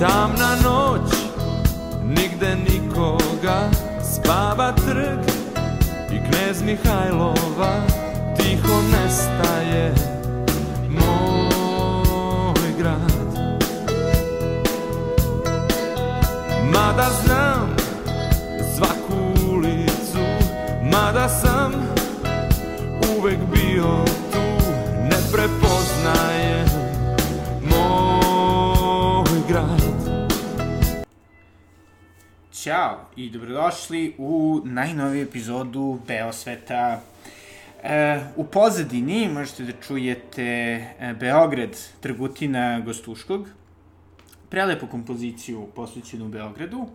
Tamna 0.00 0.56
noć, 0.64 1.12
nigde 2.04 2.56
nikoga. 2.56 3.70
Spava 4.02 4.72
trg 4.72 5.20
i 6.12 6.20
knez 6.28 6.62
Mihajlova 6.62 7.72
Tiho 8.36 8.82
nestaje. 8.92 9.94
Moj 10.88 12.72
grad. 12.78 13.12
Mada 16.72 17.06
znam 17.24 17.76
svaku 18.76 19.50
ulicu 19.52 20.24
Mada 20.82 21.28
sam 21.28 21.72
uvek 23.18 23.38
bio 23.52 24.04
tu 24.32 24.64
Ne 25.02 25.16
prepoznajem 25.32 26.69
Ćao 32.62 33.06
i 33.16 33.30
dobrodošli 33.30 34.14
u 34.18 34.60
najnoviju 34.64 35.22
epizodu 35.22 36.00
Beosveta. 36.06 37.00
E, 37.82 38.20
u 38.36 38.44
pozadini 38.44 39.28
možete 39.28 39.64
da 39.64 39.72
čujete 39.86 40.42
e, 40.42 41.14
Beograd 41.20 41.76
Trgutina 42.00 42.80
Gostuškog, 42.80 43.48
prelepu 44.48 44.86
kompoziciju 44.86 45.68
posvećenu 45.76 46.28
Beogradu, 46.28 46.88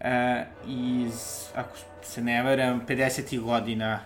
e, 0.00 0.44
iz, 0.66 1.46
ako 1.54 1.78
se 2.02 2.22
ne 2.22 2.42
varam, 2.42 2.82
50. 2.88 3.40
godina 3.40 4.00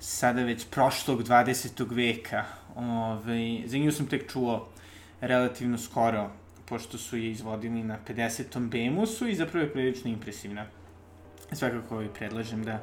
sada 0.00 0.42
već 0.42 0.66
prošlog 0.70 1.22
20. 1.22 1.94
veka. 1.94 2.44
Ove, 2.76 3.60
za 3.66 3.78
nju 3.78 3.92
sam 3.92 4.06
tek 4.06 4.32
čuo 4.32 4.68
relativno 5.20 5.78
skoro, 5.78 6.30
pošto 6.66 6.98
su 6.98 7.16
je 7.16 7.30
izvodili 7.30 7.82
na 7.82 7.98
50. 8.08 8.68
Bemusu 8.68 9.28
i 9.28 9.34
zapravo 9.34 9.64
je 9.64 9.72
prilično 9.72 10.10
impresivna. 10.10 10.66
Svakako 11.52 11.94
ovaj 11.94 12.08
predlažem 12.08 12.64
da 12.64 12.80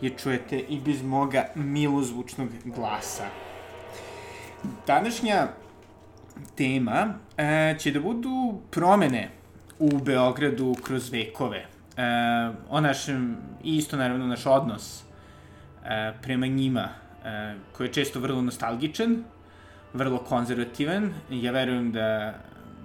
je 0.00 0.10
čujete 0.10 0.58
i 0.58 0.80
bez 0.80 1.02
moga 1.02 1.46
milozvučnog 1.54 2.48
glasa. 2.64 3.26
Današnja 4.86 5.48
tema 6.56 7.14
e, 7.36 7.76
će 7.78 7.90
da 7.90 8.00
budu 8.00 8.60
promene 8.70 9.30
u 9.78 9.98
Beogradu 9.98 10.74
kroz 10.84 11.12
vekove. 11.12 11.58
E, 11.58 11.66
o 12.68 12.80
našem, 12.80 13.36
isto 13.64 13.96
naravno 13.96 14.26
naš 14.26 14.46
odnos 14.46 15.02
e, 15.84 16.12
prema 16.22 16.46
njima, 16.46 16.88
e, 17.24 17.54
koji 17.72 17.86
je 17.86 17.92
često 17.92 18.20
vrlo 18.20 18.42
nostalgičan, 18.42 19.24
vrlo 19.92 20.18
konzervativan. 20.18 21.14
Ja 21.30 21.52
verujem 21.52 21.92
da, 21.92 22.34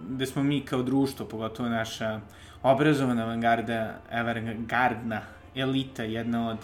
da 0.09 0.25
smo 0.25 0.43
mi 0.43 0.61
kao 0.61 0.83
društvo, 0.83 1.25
pogotovo 1.25 1.69
naša 1.69 2.19
obrazovana 2.63 3.23
avangarda, 3.23 3.99
avangardna 4.11 5.21
elita, 5.55 6.03
jedna 6.03 6.49
od 6.49 6.57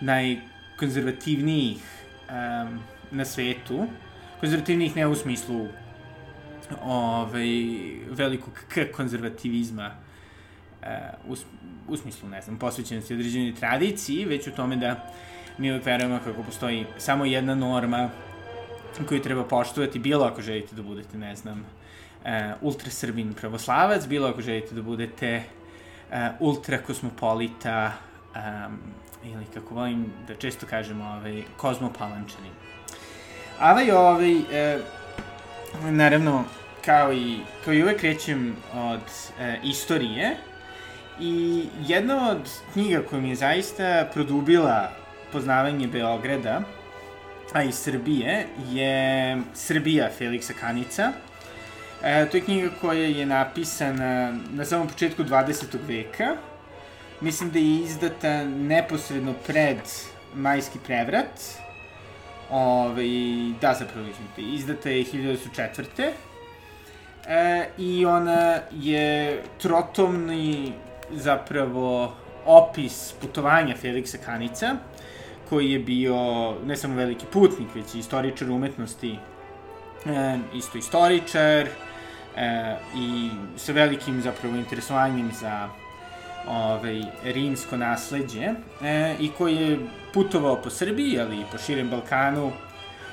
najkonzervativnijih 0.00 1.78
um, 1.78 2.78
na 3.10 3.24
svetu. 3.24 3.86
Konzervativnijih 4.40 4.96
ne 4.96 5.06
u 5.06 5.14
smislu 5.14 5.66
ovaj, 6.82 7.48
velikog 8.10 8.54
k 8.68 8.92
konzervativizma, 8.96 9.90
uh, 10.82 10.88
u, 11.28 11.36
u 11.92 11.96
smislu, 11.96 12.28
ne 12.28 12.42
znam, 12.42 12.58
posvećenosti 12.58 13.14
određenoj 13.14 13.54
tradiciji, 13.54 14.24
već 14.24 14.48
u 14.48 14.50
tome 14.50 14.76
da 14.76 15.12
mi 15.58 15.70
uvek 15.70 15.86
verujemo 15.86 16.20
kako 16.24 16.42
postoji 16.42 16.86
samo 16.98 17.24
jedna 17.24 17.54
norma 17.54 18.10
koju 19.08 19.22
treba 19.22 19.44
poštovati, 19.44 19.98
bilo 19.98 20.24
ako 20.24 20.42
želite 20.42 20.76
da 20.76 20.82
budete, 20.82 21.18
ne 21.18 21.36
znam, 21.36 21.64
ultra 22.60 22.90
srbin 22.90 23.34
pravoslavac, 23.34 24.06
bilo 24.06 24.28
ako 24.28 24.42
želite 24.42 24.74
da 24.74 24.82
budete 24.82 25.42
uh, 26.10 26.16
ultra 26.40 26.78
kosmopolita 26.78 27.92
um, 28.34 28.78
ili 29.24 29.44
kako 29.54 29.74
volim 29.74 30.06
da 30.28 30.34
često 30.34 30.66
kažemo, 30.66 31.04
ovaj, 31.04 31.42
kozmopalančani. 31.56 32.48
Ali, 33.58 33.90
ovaj, 33.90 34.32
e, 34.52 34.78
naravno, 35.82 36.44
kao 36.84 37.12
i, 37.12 37.38
kao 37.64 37.74
i 37.74 37.82
uvek 37.82 38.00
krećem 38.00 38.56
od 38.74 39.00
e, 39.40 39.58
istorije 39.64 40.36
i 41.20 41.64
jedna 41.86 42.30
od 42.30 42.50
knjiga 42.72 43.02
koja 43.10 43.22
mi 43.22 43.28
je 43.28 43.36
zaista 43.36 44.08
produbila 44.12 44.90
poznavanje 45.32 45.86
Beograda, 45.86 46.60
a 47.52 47.62
i 47.62 47.72
Srbije, 47.72 48.46
je 48.70 49.38
Srbija 49.54 50.10
Feliksa 50.18 50.52
Kanica. 50.60 51.12
E, 52.04 52.26
to 52.30 52.36
je 52.36 52.40
knjiga 52.40 52.70
koja 52.80 53.06
je 53.06 53.26
napisana 53.26 54.32
na 54.50 54.64
samom 54.64 54.88
početku 54.88 55.22
20. 55.24 55.64
veka, 55.88 56.36
mislim 57.20 57.50
da 57.50 57.58
je 57.58 57.78
izdata 57.80 58.44
neposredno 58.44 59.34
pred 59.46 59.78
majski 60.34 60.78
prevrat. 60.86 61.40
Ove, 62.50 63.04
da, 63.60 63.74
zapravo 63.74 64.06
izvinite, 64.08 64.42
izdata 64.42 64.90
je 64.90 65.04
1904. 65.04 66.10
E, 67.26 67.68
I 67.78 68.06
ona 68.06 68.58
je 68.72 69.42
trotomni 69.58 70.72
zapravo 71.10 72.14
opis 72.44 73.14
putovanja 73.20 73.76
Feliksa 73.76 74.18
Kanica, 74.24 74.76
koji 75.48 75.70
je 75.70 75.78
bio 75.78 76.16
ne 76.66 76.76
samo 76.76 76.94
veliki 76.94 77.26
putnik, 77.32 77.74
već 77.74 77.94
i 77.94 77.98
istoričar 77.98 78.50
umetnosti, 78.50 79.18
e, 80.06 80.38
isto 80.54 80.78
istoričar, 80.78 81.68
e, 82.36 82.76
i 82.96 83.30
sa 83.56 83.72
velikim 83.72 84.20
zapravo 84.22 84.56
interesovanjem 84.56 85.30
za 85.40 85.68
ovaj, 86.48 87.02
rimsko 87.24 87.76
nasledđe 87.76 88.50
e, 88.82 89.16
i 89.20 89.30
koji 89.38 89.56
je 89.56 89.78
putovao 90.14 90.56
po 90.62 90.70
Srbiji, 90.70 91.20
ali 91.20 91.36
i 91.36 91.44
po 91.52 91.58
širem 91.58 91.90
Balkanu 91.90 92.52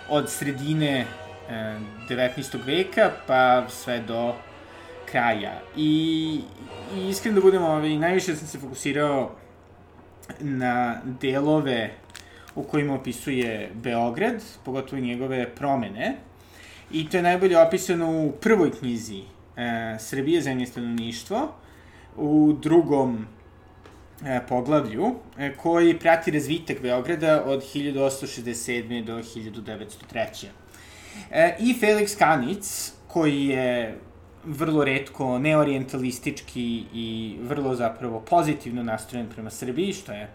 od 0.09 0.29
sredine 0.29 1.05
e, 1.49 1.75
19. 2.09 2.57
veka 2.65 3.11
pa 3.27 3.69
sve 3.69 3.99
do 3.99 4.33
kraja. 5.05 5.59
I, 5.75 6.41
i 6.95 7.09
iskreno 7.09 7.35
da 7.35 7.41
budemo, 7.41 7.67
ovaj, 7.67 7.97
najviše 7.97 8.35
sam 8.35 8.47
se 8.47 8.59
fokusirao 8.59 9.31
na 10.39 11.01
delove 11.03 11.89
u 12.55 12.63
kojima 12.63 12.93
opisuje 12.93 13.71
Beograd, 13.73 14.43
pogotovo 14.65 15.01
njegove 15.01 15.55
promene. 15.55 16.17
I 16.93 17.09
to 17.09 17.17
je 17.17 17.23
najbolje 17.23 17.57
opisano 17.57 18.25
u 18.25 18.31
prvoj 18.31 18.71
knjizi 18.71 19.21
e, 19.57 19.97
Srbije, 19.99 20.41
zemlje 20.41 20.65
stanovništvo, 20.65 21.53
u 22.17 22.53
drugom 22.61 23.25
e, 24.25 24.41
poglavlju, 24.49 25.15
e, 25.37 25.53
koji 25.57 25.99
prati 25.99 26.31
razvitak 26.31 26.81
Beograda 26.81 27.43
od 27.45 27.63
1867. 27.63 29.03
do 29.05 29.17
1903. 29.17 30.47
E, 31.31 31.55
I 31.59 31.75
Felix 31.81 32.17
Kanic, 32.17 32.93
koji 33.07 33.45
je 33.45 33.97
vrlo 34.43 34.83
redko 34.83 35.39
neorientalistički 35.39 36.83
i 36.93 37.37
vrlo 37.41 37.75
zapravo 37.75 38.19
pozitivno 38.19 38.83
nastrojen 38.83 39.29
prema 39.29 39.49
Srbiji, 39.49 39.93
što 39.93 40.11
je 40.11 40.29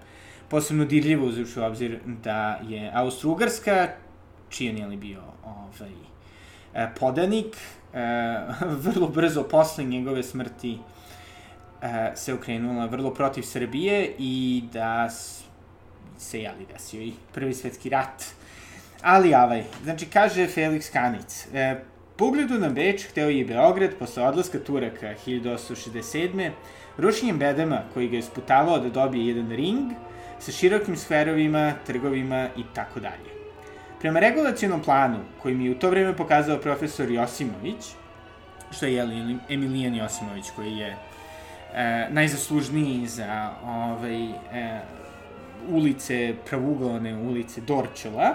posebno 0.49 0.85
dirljivo 0.85 1.27
uzavši 1.27 1.61
u 1.61 1.65
obzir 1.65 1.99
da 2.25 2.61
je 2.69 2.91
Austro-Ugarska, 2.95 3.89
čiji 4.49 4.67
je 4.67 4.97
bio 4.97 5.23
ovaj, 5.45 6.16
e, 6.77 6.89
podanik, 7.01 7.57
e, 7.95 7.99
vrlo 8.87 9.09
brzo 9.09 9.43
posle 9.43 9.85
njegove 9.85 10.23
smrti 10.23 10.79
e, 11.83 12.13
se 12.15 12.35
okrenula 12.35 12.87
vrlo 12.87 13.15
protiv 13.15 13.43
Srbije 13.43 14.15
i 14.19 14.65
da 14.73 15.11
se, 16.19 16.41
jeli, 16.41 16.67
desio 16.73 17.03
i 17.03 17.13
prvi 17.33 17.55
svetski 17.55 17.89
rat. 17.89 18.25
Ali, 19.03 19.35
ovaj, 19.35 19.65
znači, 19.85 20.07
kaže 20.07 20.47
Felix 20.47 20.93
Kanic, 20.93 21.49
pogledu 22.17 22.59
na 22.59 22.69
Beč 22.69 23.07
hteo 23.11 23.29
je 23.29 23.45
Beograd 23.45 23.95
posle 23.99 24.23
odlaska 24.23 24.59
Turaka 24.59 25.15
1867. 25.27 26.51
rušenjem 26.99 27.39
bedema 27.39 27.83
koji 27.95 28.09
ga 28.09 28.17
je 28.17 28.23
sputavao 28.23 28.79
da 28.79 28.89
dobije 28.89 29.27
jedan 29.27 29.51
ring 29.51 29.93
sa 30.39 30.53
širokim 30.53 30.97
skverovima, 30.97 31.73
trgovima 31.87 32.49
i 32.57 32.63
tako 32.75 33.01
dalje. 33.01 33.36
Prema 34.01 34.21
regulacijonom 34.21 34.83
planu, 34.83 35.19
koji 35.43 35.55
mi 35.55 35.65
je 35.65 35.71
u 35.71 35.75
to 35.75 35.91
vreme 35.91 36.17
pokazao 36.17 36.59
profesor 36.59 37.11
Josimović, 37.11 37.87
što 38.71 38.87
je 38.87 39.01
Emilijan 39.49 39.95
Josimović, 39.95 40.51
koji 40.57 40.77
je 40.77 40.97
e, 41.75 42.07
najzaslužniji 42.11 43.07
za 43.07 43.51
ovaj, 43.67 44.25
e, 44.25 44.81
ulice, 45.69 46.35
pravugovane 46.47 47.17
ulice 47.17 47.61
Dorčela. 47.61 48.35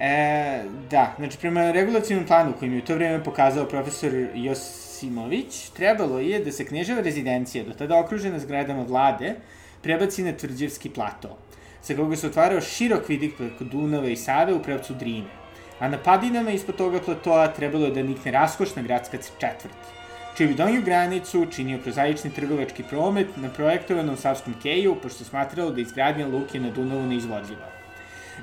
E, 0.00 0.62
da, 0.90 1.14
znači 1.18 1.38
prema 1.38 1.70
regulacijnom 1.70 2.24
planu 2.26 2.52
koji 2.58 2.70
mi 2.70 2.76
je 2.76 2.82
u 2.82 2.86
to 2.86 2.94
vreme 2.94 3.24
pokazao 3.24 3.64
profesor 3.64 4.12
Josimović, 4.34 5.68
trebalo 5.68 6.18
je 6.18 6.38
da 6.38 6.52
se 6.52 6.66
knježeva 6.66 7.00
rezidencija, 7.00 7.64
do 7.64 7.72
tada 7.72 7.98
okružena 7.98 8.38
zgradama 8.38 8.82
vlade, 8.82 9.34
prebaci 9.82 10.22
na 10.22 10.32
Tvrđevski 10.32 10.90
plato, 10.90 11.38
sa 11.86 11.94
koga 11.94 12.16
se 12.16 12.26
otvarao 12.26 12.60
širok 12.60 13.08
vidik 13.08 13.36
preko 13.36 13.64
Dunava 13.64 14.08
i 14.10 14.16
Save 14.16 14.54
u 14.54 14.62
pravcu 14.62 14.94
Drine, 14.94 15.30
a 15.78 15.88
na 15.88 15.98
padinama 15.98 16.50
ispod 16.50 16.76
toga 16.76 17.00
platoa 17.00 17.48
trebalo 17.48 17.84
je 17.84 17.92
da 17.94 18.02
nikne 18.02 18.32
raskošna 18.32 18.82
gradska 18.82 19.18
četvrt 19.18 19.96
čiju 20.36 20.48
bi 20.48 20.54
donju 20.54 20.82
granicu 20.82 21.46
činio 21.50 21.78
prozaični 21.78 22.30
trgovački 22.30 22.82
promet 22.82 23.36
na 23.36 23.48
projektovanom 23.48 24.16
Savskom 24.16 24.54
keju, 24.62 24.96
pošto 25.02 25.24
smatralo 25.24 25.70
da 25.70 25.80
izgradnja 25.80 26.26
luke 26.26 26.60
na 26.60 26.70
Dunavu 26.70 27.06
neizvodljiva. 27.06 27.70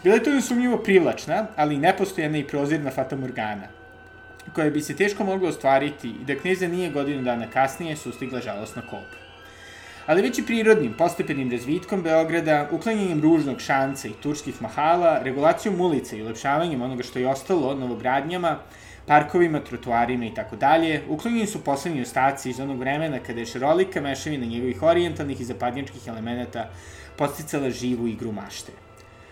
Bila 0.04 0.16
je 0.16 0.24
to 0.24 0.32
nesumnjivo 0.34 0.78
privlačna, 0.78 1.48
ali 1.56 1.76
i 1.76 1.78
nepostojena 1.78 2.38
i 2.38 2.48
prozirna 2.48 2.92
Fata 2.92 3.16
Morgana, 3.16 3.68
koja 4.54 4.70
bi 4.70 4.82
se 4.82 4.96
teško 4.96 5.24
mogla 5.24 5.50
ostvariti 5.50 6.10
i 6.10 6.26
da 6.26 6.36
knjeza 6.36 6.68
nije 6.68 6.90
godinu 6.92 7.22
dana 7.24 7.48
kasnije 7.48 7.96
sustigla 7.96 8.42
žalostna 8.42 8.82
kopa. 8.82 9.23
Ali 10.06 10.22
već 10.22 10.40
i 10.40 10.46
prirodnim, 10.46 10.94
postepenim 10.98 11.52
razvitkom 11.52 12.02
Beograda, 12.04 12.68
uklanjanjem 12.72 13.22
ružnog 13.22 13.62
šanca 13.62 14.08
i 14.08 14.14
turskih 14.24 14.62
mahala, 14.62 15.20
regulacijom 15.24 15.82
ulica 15.82 16.16
i 16.16 16.22
ulepšavanjem 16.22 16.82
onoga 16.82 17.04
što 17.04 17.20
je 17.20 17.28
ostalo 17.28 17.76
novogradnjama, 17.76 18.58
parkovima, 19.08 19.60
trotuarima 19.60 20.26
i 20.26 20.34
tako 20.34 20.56
dalje, 20.56 21.02
uklanjeni 21.10 21.48
su 21.48 21.64
poslednji 21.64 22.02
ostaci 22.02 22.50
iz 22.50 22.60
onog 22.60 22.80
vremena 22.80 23.20
kada 23.20 23.40
je 23.40 23.46
šarolika 23.46 24.02
mešavina 24.02 24.46
njegovih 24.46 24.84
orijentalnih 24.84 25.42
i 25.42 25.46
zapadnjačkih 25.46 26.08
elemenata 26.08 26.70
posticala 27.18 27.70
živu 27.70 28.08
igru 28.08 28.32
mašte. 28.32 28.72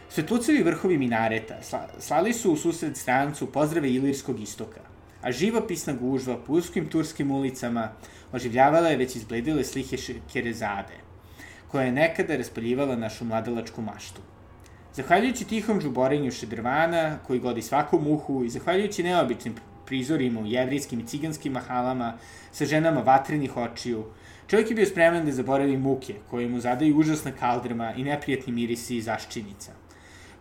Svetlucevi 0.10 0.64
vrhovi 0.64 0.98
minareta 0.98 1.56
slali 2.00 2.34
su 2.34 2.54
u 2.54 2.58
susred 2.58 2.98
strancu 2.98 3.52
pozdrave 3.52 3.90
Ilirskog 3.90 4.40
istoka, 4.40 4.91
a 5.22 5.32
živopisna 5.32 5.94
gužva 5.94 6.38
po 6.38 6.54
uskim 6.54 6.88
turskim 6.88 7.32
ulicama 7.32 7.90
oživljavala 8.32 8.90
je 8.90 8.98
već 8.98 9.16
izbledile 9.16 9.64
slike 9.64 9.98
Kerezade, 10.34 10.98
koja 11.68 11.86
je 11.86 11.92
nekada 11.92 12.38
raspaljivala 12.38 12.96
našu 12.96 13.26
mladalačku 13.26 13.82
maštu. 13.82 14.22
Zahvaljujući 14.94 15.48
tihom 15.48 15.82
žuborenju 15.82 16.32
šedrvana, 16.32 17.20
koji 17.28 17.40
godi 17.40 17.62
svaku 17.62 18.00
muhu, 18.00 18.44
i 18.44 18.50
zahvaljujući 18.50 19.04
neobičnim 19.04 19.56
prizorima 19.86 20.40
u 20.40 20.46
jevrijskim 20.46 21.00
i 21.00 21.06
ciganskim 21.08 21.54
mahalama 21.54 22.14
sa 22.52 22.66
ženama 22.66 23.02
vatrenih 23.02 23.58
očiju, 23.58 24.06
čovjek 24.48 24.70
je 24.70 24.76
bio 24.76 24.86
spreman 24.86 25.26
da 25.26 25.32
zaboravi 25.32 25.78
muke, 25.78 26.16
koje 26.30 26.48
mu 26.50 26.60
zadaju 26.60 26.98
užasna 26.98 27.32
kaldrma 27.32 27.94
i 27.94 28.04
neprijatni 28.04 28.54
mirisi 28.54 28.98
iz 28.98 29.08
aščinica, 29.08 29.72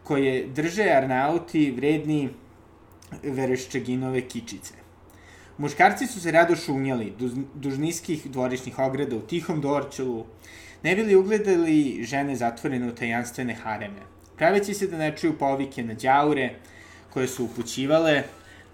koje 0.05 0.47
drže 0.47 0.91
arnauti 0.91 1.71
vredni 1.71 2.29
vereščeginove 3.23 4.23
kičice. 4.29 4.75
Muškarci 5.59 6.07
su 6.07 6.21
se 6.21 6.33
rado 6.33 6.57
šunjali 6.57 7.13
duž, 7.19 7.33
duž 7.55 7.79
niskih 7.79 8.31
dvorišnih 8.31 8.79
ograda 8.79 9.17
u 9.17 9.21
tihom 9.21 9.61
dorčelu, 9.61 10.25
ne 10.83 10.95
bili 10.97 11.17
ugledali 11.17 12.05
žene 12.05 12.37
zatvorene 12.37 12.89
u 12.89 12.95
tajanstvene 12.95 13.55
hareme, 13.55 14.07
praveći 14.37 14.75
se 14.75 14.87
da 14.87 14.99
ne 14.99 15.17
čuju 15.17 15.39
povike 15.39 15.83
na 15.83 15.95
djaure 15.95 16.55
koje 17.11 17.29
su 17.29 17.45
upućivale 17.45 18.23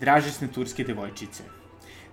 dražesne 0.01 0.49
turske 0.49 0.85
devojčice, 0.85 1.43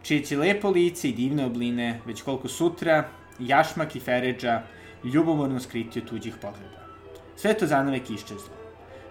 čije 0.04 0.24
će 0.26 0.38
lepo 0.38 0.70
lice 0.70 1.10
i 1.10 1.14
divne 1.14 1.46
obline, 1.46 2.00
već 2.06 2.22
koliko 2.22 2.48
sutra, 2.48 3.10
jašmak 3.40 3.96
i 3.96 4.00
feređa, 4.00 4.64
ljubomorno 5.04 5.60
skriti 5.60 6.00
od 6.00 6.10
tuđih 6.10 6.36
pogleda. 6.42 6.88
Sve 7.36 7.54
to 7.54 7.68
zanavek 7.68 8.10
iščezlo. 8.10 8.63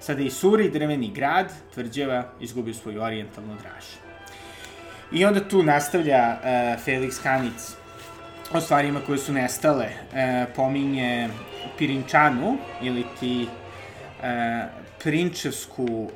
Sada 0.03 0.23
i 0.23 0.31
suri 0.31 0.71
drveni 0.71 1.13
grad, 1.15 1.53
tvrđava, 1.75 2.25
izgubio 2.41 2.75
svoju 2.75 3.03
orijentalnu 3.03 3.55
draž. 3.63 3.85
I 5.13 5.25
onda 5.25 5.49
tu 5.49 5.63
nastavlja 5.63 6.39
uh, 6.39 6.49
Felix 6.85 7.23
Kanic 7.23 7.77
o 8.53 8.61
stvarima 8.61 9.01
koje 9.07 9.19
su 9.19 9.33
nestale. 9.33 9.87
Uh, 9.87 10.55
pominje 10.57 11.29
Pirinčanu, 11.79 12.57
ili 12.83 13.05
ti 13.21 13.47
uh, 13.47 14.27
Prinčevsku 15.03 15.85
uh, 15.85 16.11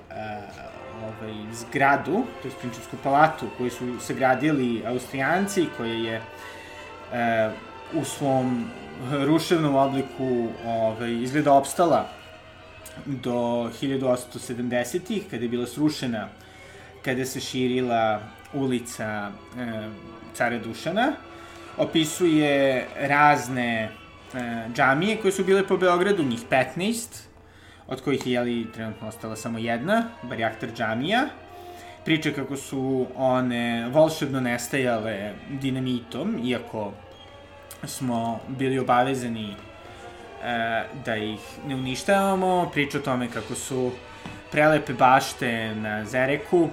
ovaj, 1.02 1.34
zgradu, 1.52 2.24
to 2.42 2.48
je 2.48 2.54
Prinčevsku 2.60 2.96
palatu 3.02 3.46
koju 3.58 3.70
su 3.70 4.00
sagradili 4.00 4.82
Austrijanci, 4.86 5.66
koja 5.76 5.94
je 5.94 6.20
uh, 6.20 8.00
u 8.02 8.04
svom 8.04 8.70
ruševnom 9.12 9.74
obliku 9.74 10.48
ovaj, 10.64 11.12
izgleda 11.12 11.52
opstala 11.52 12.15
do 13.04 13.70
1870-ih, 13.80 15.24
kada 15.30 15.42
je 15.42 15.48
bila 15.48 15.66
srušena, 15.66 16.28
kada 17.04 17.24
se 17.24 17.40
širila 17.40 18.20
ulica 18.54 19.30
e, 19.58 19.88
Care 20.34 20.58
Dušana. 20.58 21.12
Opisuje 21.76 22.86
razne 22.96 23.68
e, 23.82 23.88
džamije 24.74 25.16
koje 25.16 25.32
su 25.32 25.44
bile 25.44 25.66
po 25.66 25.76
Beogradu, 25.76 26.22
njih 26.22 26.40
15, 26.50 27.26
od 27.88 28.00
kojih 28.00 28.26
je 28.26 28.32
jeli, 28.32 28.66
trenutno 28.74 29.08
ostala 29.08 29.36
samo 29.36 29.58
jedna, 29.58 30.08
Barjaktar 30.22 30.72
džamija. 30.72 31.28
Priča 32.04 32.30
kako 32.32 32.56
su 32.56 33.06
one 33.16 33.88
volšebno 33.88 34.40
nestajale 34.40 35.34
dinamitom, 35.50 36.40
iako 36.44 36.92
smo 37.84 38.40
bili 38.48 38.78
obavezani 38.78 39.54
e, 40.46 40.84
da 41.04 41.16
ih 41.16 41.40
ne 41.66 41.74
uništavamo. 41.74 42.70
Priča 42.72 42.98
o 42.98 43.00
tome 43.00 43.28
kako 43.30 43.54
su 43.54 43.92
prelepe 44.50 44.92
bašte 44.92 45.74
na 45.74 46.04
Zereku 46.04 46.68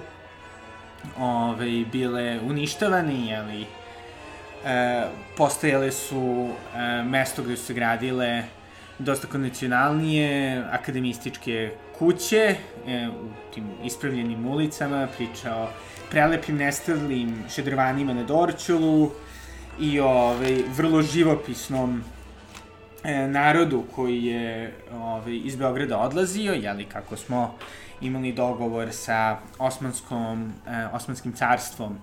ove, 1.18 1.84
bile 1.92 2.40
uništavani, 2.46 3.36
ali 3.36 3.62
e, 3.62 3.66
postojale 5.36 5.92
su 5.92 6.48
e, 6.76 7.02
mesto 7.02 7.42
gde 7.42 7.56
su 7.56 7.64
se 7.64 7.74
gradile 7.74 8.42
dosta 8.98 9.26
konvencionalnije 9.26 10.62
akademističke 10.70 11.70
kuće 11.98 12.56
e, 12.86 13.08
u 13.08 13.52
tim 13.54 13.64
ispravljenim 13.84 14.46
ulicama, 14.46 15.08
priča 15.16 15.56
o 15.56 15.68
prelepim 16.10 16.56
nestradlim 16.56 17.44
šedrvanima 17.54 18.14
na 18.14 18.22
Dorčulu 18.22 19.10
i 19.80 20.00
ovaj, 20.00 20.62
vrlo 20.76 21.02
živopisnom 21.02 22.04
e, 23.04 23.28
narodu 23.28 23.82
koji 23.94 24.24
je 24.24 24.74
ovaj, 24.92 25.40
iz 25.44 25.56
Beograda 25.56 25.98
odlazio, 25.98 26.52
jeli 26.52 26.84
kako 26.84 27.16
smo 27.16 27.54
imali 28.00 28.32
dogovor 28.32 28.92
sa 28.92 29.38
Osmanskom, 29.58 30.52
eh, 30.66 30.88
Osmanskim 30.92 31.32
carstvom 31.32 31.98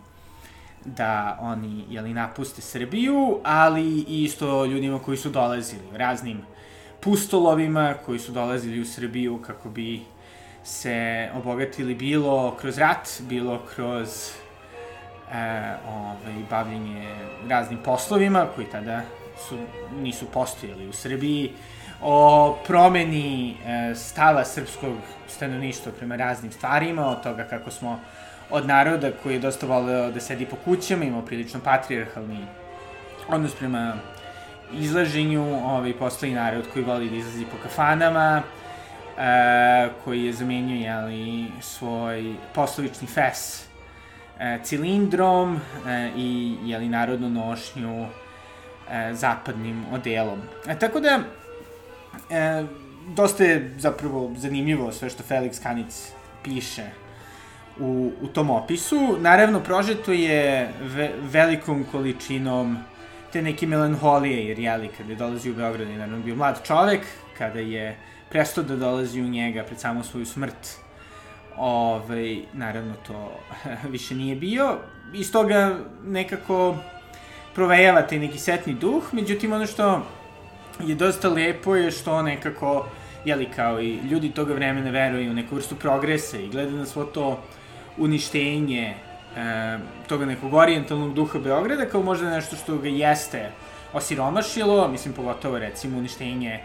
da 0.86 1.38
oni 1.42 1.86
jeli, 1.90 2.14
napuste 2.14 2.62
Srbiju, 2.62 3.40
ali 3.44 4.00
isto 4.02 4.66
ljudima 4.66 5.00
koji 5.00 5.18
su 5.18 5.30
dolazili, 5.30 5.84
raznim 5.94 6.42
pustolovima 7.00 7.94
koji 8.06 8.20
su 8.20 8.32
dolazili 8.32 8.82
u 8.82 8.86
Srbiju 8.86 9.42
kako 9.42 9.70
bi 9.70 10.02
se 10.64 11.30
obogatili 11.36 11.96
bilo 11.96 12.56
kroz 12.62 12.78
rat, 12.78 13.10
bilo 13.20 13.62
kroz 13.76 14.10
e, 15.34 15.76
ovaj, 15.88 16.44
bavljenje 16.50 17.16
raznim 17.50 17.80
poslovima 17.84 18.48
koji 18.56 18.68
tada 18.68 19.02
su, 19.50 19.58
nisu 20.02 20.26
postojali 20.26 20.88
u 20.88 20.94
Srbiji, 20.94 21.52
o 22.02 22.58
promeni 22.68 23.58
e, 23.66 23.96
stava 23.96 24.46
srpskog 24.46 24.96
stanovništva 25.28 25.92
prema 25.92 26.16
raznim 26.16 26.52
stvarima, 26.52 27.08
od 27.08 27.24
toga 27.24 27.44
kako 27.44 27.72
smo 27.72 28.00
od 28.50 28.68
naroda 28.68 29.12
koji 29.24 29.34
je 29.34 29.40
dosta 29.40 29.66
voleo 29.66 30.12
da 30.12 30.20
sedi 30.20 30.46
po 30.46 30.56
kućama, 30.66 31.06
imao 31.06 31.22
prilično 31.22 31.60
patrijarhalni 31.60 32.46
odnos 33.28 33.56
prema 33.56 33.94
izlaženju, 34.74 35.44
ovaj, 35.66 35.94
postoji 35.94 36.34
narod 36.34 36.66
koji 36.74 36.86
voli 36.86 37.10
da 37.10 37.16
izlazi 37.16 37.46
po 37.46 37.58
kafanama, 37.64 38.42
e, 39.18 39.90
koji 40.04 40.26
je 40.26 40.34
zamenio 40.34 40.76
jeli, 40.76 41.48
svoj 41.62 42.36
poslovični 42.54 43.08
fes 43.08 43.66
e, 44.40 44.60
cilindrom 44.64 45.56
e, 45.56 46.12
i 46.16 46.58
jeli, 46.64 46.90
narodnu 46.90 47.30
nošnju 47.30 48.08
e, 48.92 49.14
zapadnim 49.14 49.86
odelom. 49.94 50.42
E, 50.68 50.80
tako 50.80 51.00
da, 51.00 51.20
e, 52.30 52.64
dosta 53.16 53.44
je 53.44 53.76
zapravo 53.78 54.34
zanimljivo 54.38 54.92
sve 54.92 55.10
što 55.10 55.24
Felix 55.24 55.64
Kanic 55.64 56.12
piše 56.44 56.86
u, 57.80 58.12
u 58.22 58.28
tom 58.28 58.50
opisu. 58.50 59.18
Naravno, 59.20 59.60
prožeto 59.60 60.12
je 60.12 60.70
ve, 60.82 61.12
velikom 61.22 61.86
količinom 61.92 62.78
te 63.34 63.42
neke 63.42 63.68
melanholije, 63.68 64.48
jer 64.48 64.60
jeli, 64.60 64.90
kada 64.98 65.10
je 65.12 65.16
dolazi 65.16 65.52
u 65.52 65.56
Beograd, 65.56 65.88
je 65.88 65.98
naravno 65.98 66.24
bio 66.24 66.36
mlad 66.36 66.68
čovek, 66.68 67.02
kada 67.38 67.60
je 67.60 67.98
prestao 68.30 68.64
da 68.64 68.76
dolazi 68.76 69.22
u 69.22 69.30
njega 69.30 69.64
pred 69.64 69.80
samu 69.80 70.04
svoju 70.04 70.26
smrt, 70.26 70.78
ovaj, 71.58 72.40
naravno 72.54 72.94
to 73.08 73.40
više 73.94 74.16
nije 74.16 74.36
bio. 74.36 74.78
Iz 75.14 75.32
toga 75.32 75.78
nekako 76.06 76.78
provejava 77.56 78.02
taj 78.02 78.20
neki 78.20 78.40
setni 78.40 78.74
duh, 78.74 79.04
međutim 79.14 79.54
ono 79.54 79.66
što 79.68 80.02
je 80.80 80.96
dosta 80.96 81.30
lepo 81.30 81.76
je 81.76 81.92
što 81.92 82.22
nekako, 82.22 82.86
jeli 83.26 83.46
kao 83.56 83.82
i 83.82 84.00
ljudi 84.12 84.32
toga 84.32 84.54
vremena 84.54 84.90
veruju 84.90 85.32
u 85.32 85.34
neku 85.34 85.56
vrstu 85.56 85.76
progresa 85.76 86.38
i 86.38 86.50
gleda 86.50 86.72
na 86.72 86.86
svo 86.86 87.04
to 87.04 87.44
uništenje 87.98 88.94
e, 89.38 89.78
toga 90.08 90.26
nekog 90.26 90.54
orijentalnog 90.54 91.14
duha 91.14 91.40
Beograda 91.40 91.86
kao 91.86 92.04
možda 92.04 92.30
nešto 92.30 92.56
što 92.56 92.78
ga 92.78 92.88
jeste 92.88 93.52
osiromašilo, 93.94 94.88
mislim 94.88 95.14
pogotovo 95.14 95.60
recimo 95.60 95.98
uništenje 95.98 96.60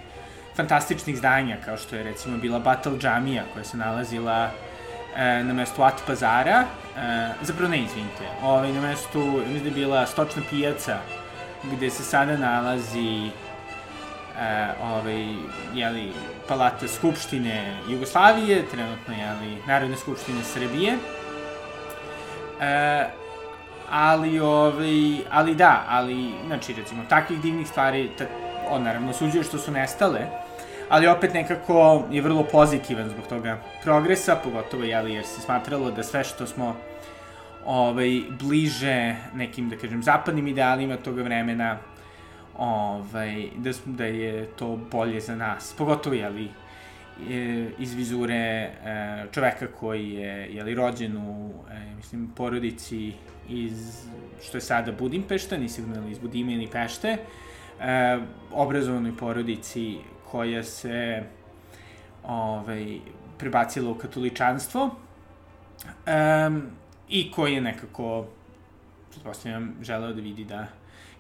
fantastičnih 0.56 1.16
zdanja 1.16 1.56
kao 1.64 1.76
što 1.76 1.96
je 1.96 2.02
recimo 2.02 2.38
bila 2.38 2.58
Battle 2.58 2.98
Džamija 2.98 3.44
koja 3.52 3.64
se 3.64 3.76
nalazila 3.76 4.50
e, 5.16 5.44
na 5.44 5.52
mestu 5.52 5.82
At 5.82 6.02
Pazara 6.06 6.64
zapravo 7.42 7.70
ne, 7.70 7.82
izvinite, 7.82 8.24
ovaj, 8.42 8.72
na 8.72 8.80
mestu, 8.80 9.18
mislim 9.18 9.62
da 9.62 9.68
je 9.68 9.74
bila 9.74 10.06
stočna 10.06 10.42
pijaca, 10.50 10.98
gde 11.72 11.90
se 11.90 12.02
sada 12.02 12.36
nalazi 12.36 13.26
e, 13.26 13.30
ovaj, 14.82 15.26
jeli, 15.74 16.12
palata 16.48 16.88
Skupštine 16.88 17.76
Jugoslavije, 17.88 18.64
trenutno, 18.70 19.14
jeli, 19.14 19.62
Narodne 19.66 19.96
Skupštine 19.96 20.42
Srbije. 20.44 20.98
E, 22.60 23.04
ali, 23.90 24.40
ovaj, 24.40 25.16
ali 25.30 25.54
da, 25.54 25.84
ali, 25.88 26.32
znači, 26.46 26.74
recimo, 26.74 27.02
takvih 27.08 27.40
divnih 27.40 27.68
stvari, 27.68 28.10
ta, 28.18 28.24
on 28.70 28.82
naravno 28.82 29.12
suđuje 29.12 29.44
što 29.44 29.58
su 29.58 29.70
nestale, 29.70 30.20
ali 30.88 31.06
opet 31.06 31.34
nekako 31.34 32.04
je 32.10 32.22
vrlo 32.22 32.44
pozitivan 32.44 33.08
zbog 33.08 33.26
toga 33.26 33.58
progresa, 33.82 34.36
pogotovo, 34.44 34.84
jeli, 34.84 35.14
jer 35.14 35.24
se 35.24 35.40
smatralo 35.40 35.90
da 35.90 36.02
sve 36.02 36.24
što 36.24 36.46
smo 36.46 36.76
ovaj, 37.64 38.20
bliže 38.40 39.16
nekim, 39.34 39.68
da 39.68 39.76
kažem, 39.76 40.02
zapadnim 40.02 40.46
idealima 40.46 40.96
toga 40.96 41.22
vremena, 41.22 41.78
ovaj, 42.58 43.48
da, 43.56 43.70
da 43.84 44.04
je 44.04 44.46
to 44.46 44.76
bolje 44.90 45.20
za 45.20 45.36
nas. 45.36 45.74
Pogotovo, 45.78 46.14
jeli, 46.14 46.48
iz 47.78 47.94
vizure 47.94 48.34
e, 48.34 48.70
čoveka 49.32 49.66
koji 49.66 50.10
je 50.10 50.48
jeli, 50.54 50.74
rođen 50.74 51.16
u 51.16 51.50
e, 51.70 51.94
mislim, 51.96 52.30
porodici 52.36 53.12
iz, 53.48 54.04
što 54.42 54.56
je 54.56 54.60
sada 54.60 54.92
Budimpešta, 54.92 55.56
nisi 55.56 55.82
gledali 55.82 56.10
iz 56.10 56.18
Budime 56.18 56.52
ili 56.52 56.66
Pešte, 56.66 57.08
e, 57.80 58.18
obrazovanoj 58.52 59.16
porodici 59.16 59.96
koja 60.30 60.62
se 60.64 61.23
ovaj, 62.25 62.99
prebacila 63.38 63.90
u 63.90 63.95
katoličanstvo 63.95 64.85
um, 64.85 66.62
i 67.09 67.30
koji 67.30 67.54
je 67.54 67.61
nekako, 67.61 68.26
pretpostavljam, 69.11 69.75
želeo 69.83 70.12
da 70.12 70.21
vidi 70.21 70.45
da 70.45 70.66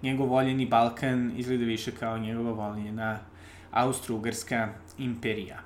njegov 0.02 0.28
voljeni 0.28 0.66
Balkan 0.66 1.32
izgleda 1.36 1.64
više 1.64 1.90
kao 1.90 2.18
njegova 2.18 2.68
voljena 2.68 3.18
Austro-Ugarska 3.72 4.68
imperija. 4.98 5.58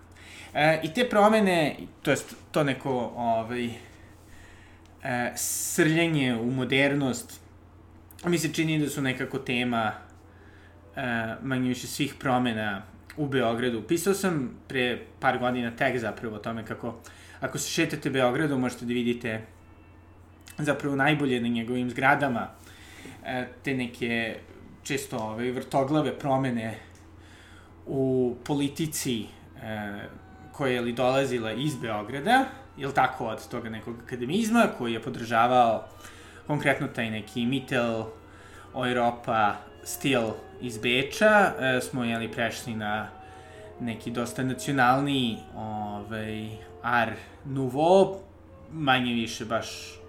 E, 0.54 0.80
I 0.82 0.94
te 0.94 1.08
promene, 1.08 1.76
to 2.02 2.10
jest 2.10 2.34
to 2.50 2.64
neko 2.64 3.12
ovaj, 3.16 3.66
e, 3.66 5.32
srljenje 5.36 6.36
u 6.36 6.50
modernost, 6.50 7.40
mi 8.24 8.38
se 8.38 8.52
čini 8.52 8.78
da 8.78 8.88
su 8.88 9.02
nekako 9.02 9.38
tema 9.38 9.92
e, 10.96 11.34
manje 11.42 11.68
više 11.68 11.86
svih 11.86 12.14
promena 12.14 12.82
u 13.20 13.26
Beogradu. 13.28 13.82
Pisao 13.82 14.14
sam 14.14 14.50
pre 14.68 14.98
par 15.20 15.38
godina 15.38 15.70
tek 15.76 15.98
zapravo 15.98 16.36
o 16.36 16.38
tome 16.38 16.64
kako 16.64 16.94
ako 17.40 17.58
se 17.58 17.70
šetate 17.70 18.10
Beogradom 18.10 18.60
možete 18.60 18.84
da 18.84 18.92
vidite 18.94 19.40
zapravo 20.58 20.96
najbolje 20.96 21.40
na 21.40 21.48
njegovim 21.48 21.90
zgradama 21.90 22.48
e, 23.24 23.46
te 23.64 23.74
neke 23.74 24.36
često 24.82 25.16
ove 25.16 25.52
vrtoglave 25.52 26.18
promene 26.18 26.74
u 27.86 28.36
politici 28.44 29.22
e, 29.22 29.26
koja 30.52 30.72
je 30.72 30.80
li 30.80 30.92
dolazila 30.92 31.52
iz 31.52 31.76
Beograda, 31.76 32.44
ili 32.76 32.94
tako, 32.94 33.26
od 33.26 33.48
toga 33.48 33.68
nekog 33.68 33.96
akademizma 34.04 34.66
koji 34.78 34.92
je 34.92 35.02
podržavao 35.02 35.88
konkretno 36.46 36.88
taj 36.88 37.10
neki 37.10 37.46
Mittel, 37.46 38.04
Europa, 38.74 39.54
stil 39.82 40.22
iz 40.60 40.78
Beča, 40.78 41.52
e, 41.60 41.80
smo 41.80 42.04
jeli 42.04 42.32
prešli 42.32 42.74
na 42.74 43.08
neki 43.80 44.10
dosta 44.10 44.42
nacionalni 44.42 45.38
ovaj, 45.56 46.48
art 46.82 47.18
nouveau, 47.44 48.20
manje 48.72 49.12
više 49.12 49.44
baš 49.44 50.00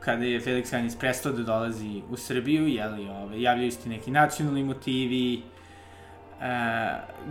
kada 0.00 0.24
je 0.24 0.40
Felix 0.40 0.74
Janis 0.74 0.96
prestao 0.96 1.32
da 1.32 1.42
dolazi 1.42 2.02
u 2.10 2.16
Srbiju, 2.16 2.68
jeli, 2.68 3.08
ove, 3.08 3.42
javljaju 3.42 3.72
se 3.72 3.88
neki 3.88 4.10
nacionalni 4.10 4.64
motivi, 4.64 5.34
e, 5.36 5.42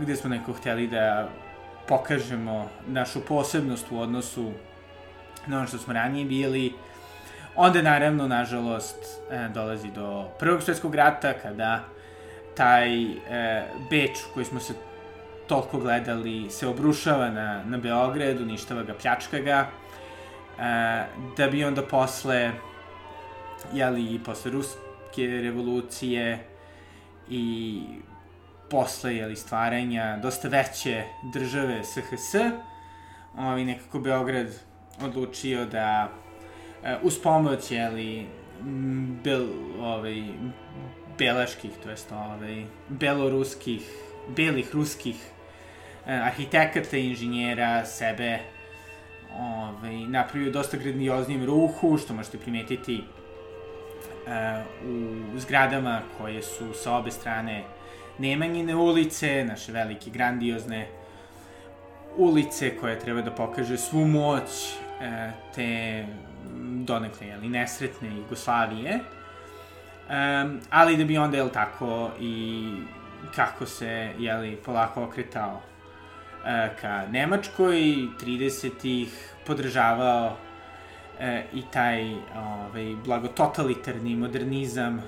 gde 0.00 0.16
smo 0.16 0.30
neko 0.30 0.52
hteli 0.52 0.88
da 0.88 1.28
pokažemo 1.88 2.68
našu 2.86 3.20
posebnost 3.28 3.86
u 3.90 3.98
odnosu 4.00 4.52
na 5.46 5.58
ono 5.58 5.66
što 5.66 5.78
smo 5.78 5.92
ranije 5.92 6.24
bili. 6.24 6.72
Onda, 7.56 7.82
naravno, 7.82 8.28
nažalost, 8.28 8.96
e, 9.30 9.48
dolazi 9.54 9.90
do 9.90 10.28
Prvog 10.38 10.62
svetskog 10.62 10.94
rata, 10.94 11.32
kada 11.42 11.84
taj 12.56 13.02
e, 13.02 13.16
Beč 13.90 14.18
koji 14.34 14.44
smo 14.44 14.60
se 14.60 14.74
toliko 15.46 15.78
gledali 15.78 16.50
se 16.50 16.66
obrušava 16.66 17.30
na, 17.30 17.64
na 17.64 17.78
Beograd, 17.78 18.40
uništava 18.40 18.82
ga, 18.82 18.94
pljačka 18.94 19.38
ga, 19.38 19.66
e, 20.58 21.04
da 21.36 21.48
bi 21.48 21.64
onda 21.64 21.82
posle, 21.82 22.52
jeli, 23.72 24.20
posle 24.24 24.50
Ruske 24.50 25.26
revolucije 25.26 26.44
i 27.28 27.82
posle 28.70 29.16
jeli, 29.16 29.36
stvaranja 29.36 30.18
dosta 30.22 30.48
veće 30.48 31.04
države 31.34 31.82
SHS, 31.84 32.34
ovaj, 33.38 33.64
nekako 33.64 33.98
Beograd 34.00 34.48
odlučio 35.02 35.64
da 35.64 36.08
uz 37.02 37.18
pomoć 37.22 37.70
jeli, 37.70 38.26
bel, 39.24 39.46
ovaj, 39.80 40.22
belaških, 41.18 41.70
to 41.82 41.90
jest 41.90 42.12
ovaj, 42.12 42.64
beloruskih, 42.88 43.82
belih 44.36 44.74
ruskih 44.74 45.16
eh, 46.06 46.20
arhitekata 46.26 46.96
i 46.96 47.08
inženjera 47.08 47.84
sebe 47.86 48.38
ovaj, 49.38 49.96
napravio 49.96 50.52
dosta 50.52 50.76
grandioznijem 50.76 51.44
ruhu, 51.44 51.98
što 51.98 52.14
možete 52.14 52.38
primetiti 52.38 53.04
uh, 54.26 55.32
u 55.34 55.38
zgradama 55.38 56.00
koje 56.18 56.42
su 56.42 56.74
sa 56.74 56.96
obe 56.96 57.10
strane 57.10 57.64
Nemanjine 58.18 58.74
ulice, 58.74 59.44
naše 59.44 59.72
velike 59.72 60.10
grandiozne 60.10 60.88
ulice 62.16 62.76
koje 62.76 62.98
treba 62.98 63.22
da 63.22 63.30
pokaže 63.30 63.78
svu 63.78 64.04
moć 64.04 64.74
te 65.54 66.04
donekle, 66.84 67.26
jeli, 67.26 67.48
nesretne 67.48 68.16
Jugoslavije. 68.16 69.00
Um, 70.10 70.60
ali 70.70 70.96
da 70.96 71.04
bi 71.04 71.18
onda, 71.18 71.36
jel 71.36 71.48
tako, 71.48 72.10
i 72.20 72.64
kako 73.34 73.66
se, 73.66 74.12
jeli, 74.18 74.56
polako 74.56 75.04
okretao 75.04 75.60
e, 76.44 76.70
ka 76.80 77.06
Nemačkoj, 77.06 77.76
30-ih 78.20 79.34
podržavao 79.46 80.36
e, 81.20 81.44
i 81.52 81.62
taj 81.72 82.14
ovaj, 82.36 82.96
blagototalitarni 83.04 84.16
modernizam 84.16 84.98
e, 84.98 85.02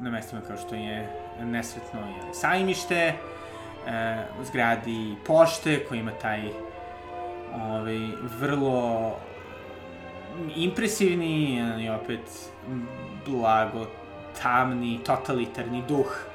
na 0.00 0.10
mestima 0.10 0.40
kao 0.40 0.56
što 0.56 0.74
je 0.74 1.08
nesretno 1.40 2.00
je 2.00 2.34
sajmište, 2.34 2.96
e, 2.96 3.14
u 4.40 4.44
zgradi 4.44 5.14
pošte 5.26 5.84
koji 5.88 5.98
ima 5.98 6.12
taj 6.12 6.40
ovaj, 7.54 7.98
vrlo 8.38 9.16
impresivni 10.56 11.62
i 11.84 11.88
opet 11.88 12.50
blago 13.26 13.86
tamni, 14.42 15.00
totalitarni 15.04 15.82
duh 15.88 16.30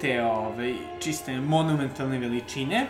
te 0.00 0.24
ovaj, 0.24 0.74
čiste 1.00 1.40
monumentalne 1.40 2.18
veličine. 2.18 2.86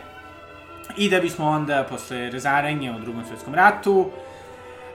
I 0.96 1.10
da 1.10 1.20
bismo 1.20 1.46
onda 1.46 1.84
posle 1.88 2.30
razaranja 2.30 2.96
u 2.96 3.00
drugom 3.00 3.24
svetskom 3.24 3.54
ratu 3.54 4.10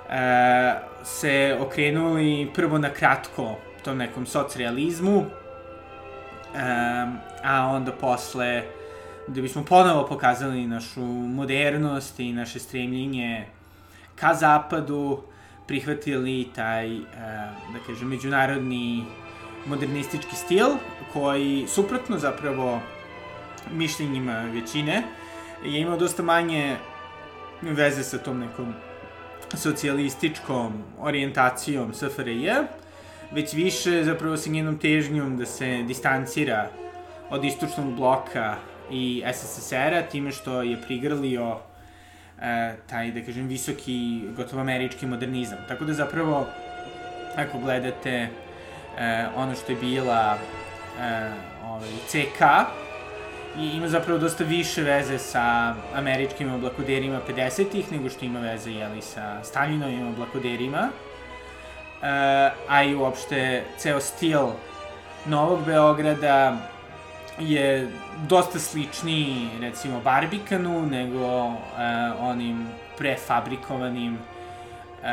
e, 0.09 0.73
se 1.03 1.57
okrenuli 1.59 2.51
prvo 2.53 2.77
na 2.77 2.89
kratko 2.89 3.55
tom 3.83 3.97
nekom 3.97 4.25
socrealizmu, 4.25 5.19
e, 5.19 5.25
a 7.43 7.65
onda 7.65 7.91
posle 7.91 8.63
da 9.27 9.41
bismo 9.41 9.63
ponovo 9.63 10.05
pokazali 10.07 10.67
našu 10.67 11.01
modernost 11.01 12.19
i 12.19 12.33
naše 12.33 12.59
stremljenje 12.59 13.45
ka 14.19 14.33
zapadu, 14.33 15.19
prihvatili 15.67 16.47
taj, 16.55 16.95
e, 16.95 17.01
da 17.73 17.79
kažem, 17.87 18.07
međunarodni 18.07 19.05
modernistički 19.65 20.35
stil, 20.35 20.67
koji, 21.13 21.65
suprotno 21.67 22.17
zapravo 22.17 22.79
mišljenjima 23.71 24.41
većine, 24.53 25.03
je 25.63 25.81
imao 25.81 25.97
dosta 25.97 26.23
manje 26.23 26.77
veze 27.61 28.03
sa 28.03 28.17
tom 28.17 28.39
nekom 28.39 28.73
socijalističkom 29.53 30.83
orijentacijom 30.99 31.93
SFRJ, 31.93 32.49
već 33.31 33.53
više 33.53 34.03
zapravo 34.03 34.37
sa 34.37 34.49
njenom 34.49 34.77
težnjom 34.77 35.37
da 35.37 35.45
se 35.45 35.83
distancira 35.87 36.69
od 37.29 37.43
istočnog 37.43 37.95
bloka 37.95 38.55
i 38.91 39.23
SSSR-a, 39.33 40.01
time 40.01 40.31
što 40.31 40.61
je 40.61 40.81
prigrlio 40.81 41.57
taj, 42.89 43.11
da 43.11 43.21
kažem, 43.21 43.47
visoki, 43.47 44.21
gotovo 44.37 44.61
američki 44.61 45.05
modernizam. 45.05 45.57
Tako 45.67 45.85
da 45.85 45.93
zapravo, 45.93 46.47
ako 47.35 47.59
gledate 47.59 48.09
e, 48.09 48.29
ono 49.35 49.55
što 49.55 49.71
je 49.71 49.77
bila 49.77 50.37
e, 50.99 51.31
ovaj, 51.65 51.89
CK 52.07 52.41
i 53.57 53.65
ima 53.77 53.87
zapravo 53.87 54.19
dosta 54.19 54.43
više 54.43 54.81
veze 54.81 55.17
sa 55.17 55.75
američkim 55.95 56.53
oblakoderima 56.53 57.19
50-ih 57.29 57.91
nego 57.91 58.09
što 58.09 58.25
ima 58.25 58.39
veze 58.39 58.71
jeli, 58.71 59.01
sa 59.01 59.43
Stalinovim 59.43 60.07
oblakoderima. 60.07 60.89
Uh, 61.99 62.05
a 62.67 62.83
i 62.83 62.95
uopšte 62.95 63.63
ceo 63.77 63.99
stil 63.99 64.47
Novog 65.25 65.65
Beograda 65.65 66.57
je 67.39 67.91
dosta 68.27 68.59
sličniji 68.59 69.49
recimo 69.61 70.01
Barbikanu 70.01 70.85
nego 70.85 71.45
uh, 71.45 71.55
onim 72.19 72.67
prefabrikovanim 72.97 74.13
uh, 74.13 75.09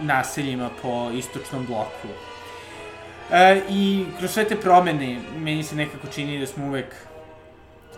naseljima 0.00 0.70
po 0.82 1.10
istočnom 1.14 1.66
bloku. 1.66 2.08
Uh, 2.08 3.70
I 3.70 4.06
kroz 4.18 4.30
sve 4.30 4.44
te 4.44 4.56
promene 4.56 5.18
meni 5.36 5.62
se 5.62 5.76
nekako 5.76 6.06
čini 6.06 6.40
da 6.40 6.46
smo 6.46 6.66
uvek 6.66 6.94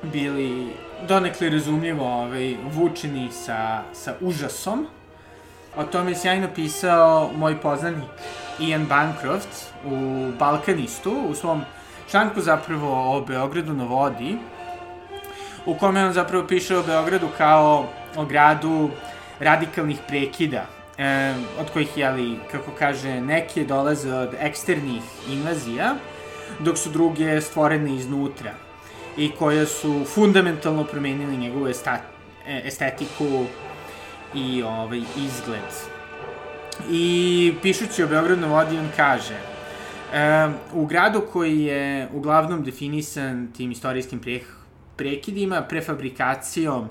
bili 0.03 0.73
donekle 1.09 1.51
razumljivo 1.51 2.23
ovaj, 2.23 2.57
vučeni 2.73 3.29
sa, 3.33 3.83
sa 3.93 4.15
užasom. 4.21 4.87
O 5.77 5.85
tome 5.85 6.11
je 6.11 6.17
sjajno 6.17 6.49
pisao 6.55 7.31
moj 7.37 7.61
poznanik 7.61 8.11
Ian 8.61 8.87
Bancroft 8.87 9.73
u 9.85 10.31
Balkanistu, 10.39 11.11
u 11.29 11.35
svom 11.35 11.63
članku 12.11 12.41
zapravo 12.41 13.17
o 13.17 13.21
Beogradu 13.21 13.73
na 13.73 13.85
vodi, 13.85 14.37
u 15.67 15.75
kome 15.75 16.05
on 16.05 16.13
zapravo 16.13 16.47
piše 16.47 16.77
o 16.77 16.83
Beogradu 16.83 17.29
kao 17.39 17.87
o 18.17 18.25
gradu 18.25 18.91
radikalnih 19.41 19.99
prekida, 20.09 20.67
e, 20.99 21.35
od 21.61 21.71
kojih, 21.71 21.97
jeli, 21.97 22.39
kako 22.53 22.71
kaže, 22.79 23.21
neke 23.21 23.65
dolaze 23.65 24.13
od 24.13 24.35
eksternih 24.41 25.03
invazija, 25.29 25.95
dok 26.59 26.79
su 26.79 26.91
druge 26.91 27.41
stvorene 27.41 27.95
iznutra 27.95 28.53
i 29.17 29.31
koje 29.31 29.67
su 29.67 30.05
fundamentalno 30.05 30.85
promenili 30.85 31.37
njegovu 31.37 31.69
estetiku 32.65 33.45
i 34.35 34.63
ovaj, 34.63 35.03
izgled. 35.17 35.71
I 36.91 37.55
pišući 37.63 38.03
o 38.03 38.07
Beogradu 38.07 38.41
na 38.41 38.47
vodi, 38.47 38.79
on 38.79 38.89
kaže 38.97 39.54
e, 40.15 40.49
u 40.75 40.87
gradu 40.87 41.23
koji 41.33 41.63
je 41.63 42.09
uglavnom 42.13 42.65
definisan 42.65 43.49
tim 43.57 43.71
istorijskim 43.71 44.21
pre, 44.21 44.41
prekidima, 44.97 45.63
prefabrikacijom 45.63 46.89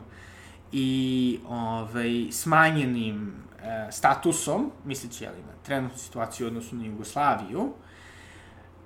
i 0.72 1.39
ovaj, 1.48 2.27
smanjenim 2.32 3.34
e, 3.63 3.92
statusom, 3.92 4.72
misleći 4.86 5.24
jeli, 5.24 5.38
na 5.38 5.53
trenutnu 5.65 5.98
situaciju 5.98 6.46
u 6.46 6.48
odnosu 6.48 6.75
na 6.75 6.86
Jugoslaviju, 6.86 7.74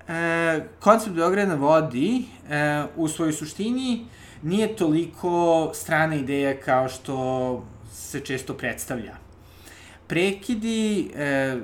e, 0.08 0.65
koncept 0.79 1.15
Beograda 1.15 1.56
vodi 1.56 2.25
e, 2.50 2.84
u 2.96 3.08
svojoj 3.08 3.34
suštini 3.34 4.06
nije 4.41 4.75
toliko 4.75 5.72
strana 5.74 6.15
ideja 6.15 6.60
kao 6.60 6.89
što 6.89 7.65
se 7.91 8.20
često 8.20 8.53
predstavlja. 8.53 9.15
Prekidi 10.08 11.12
e, 11.15 11.58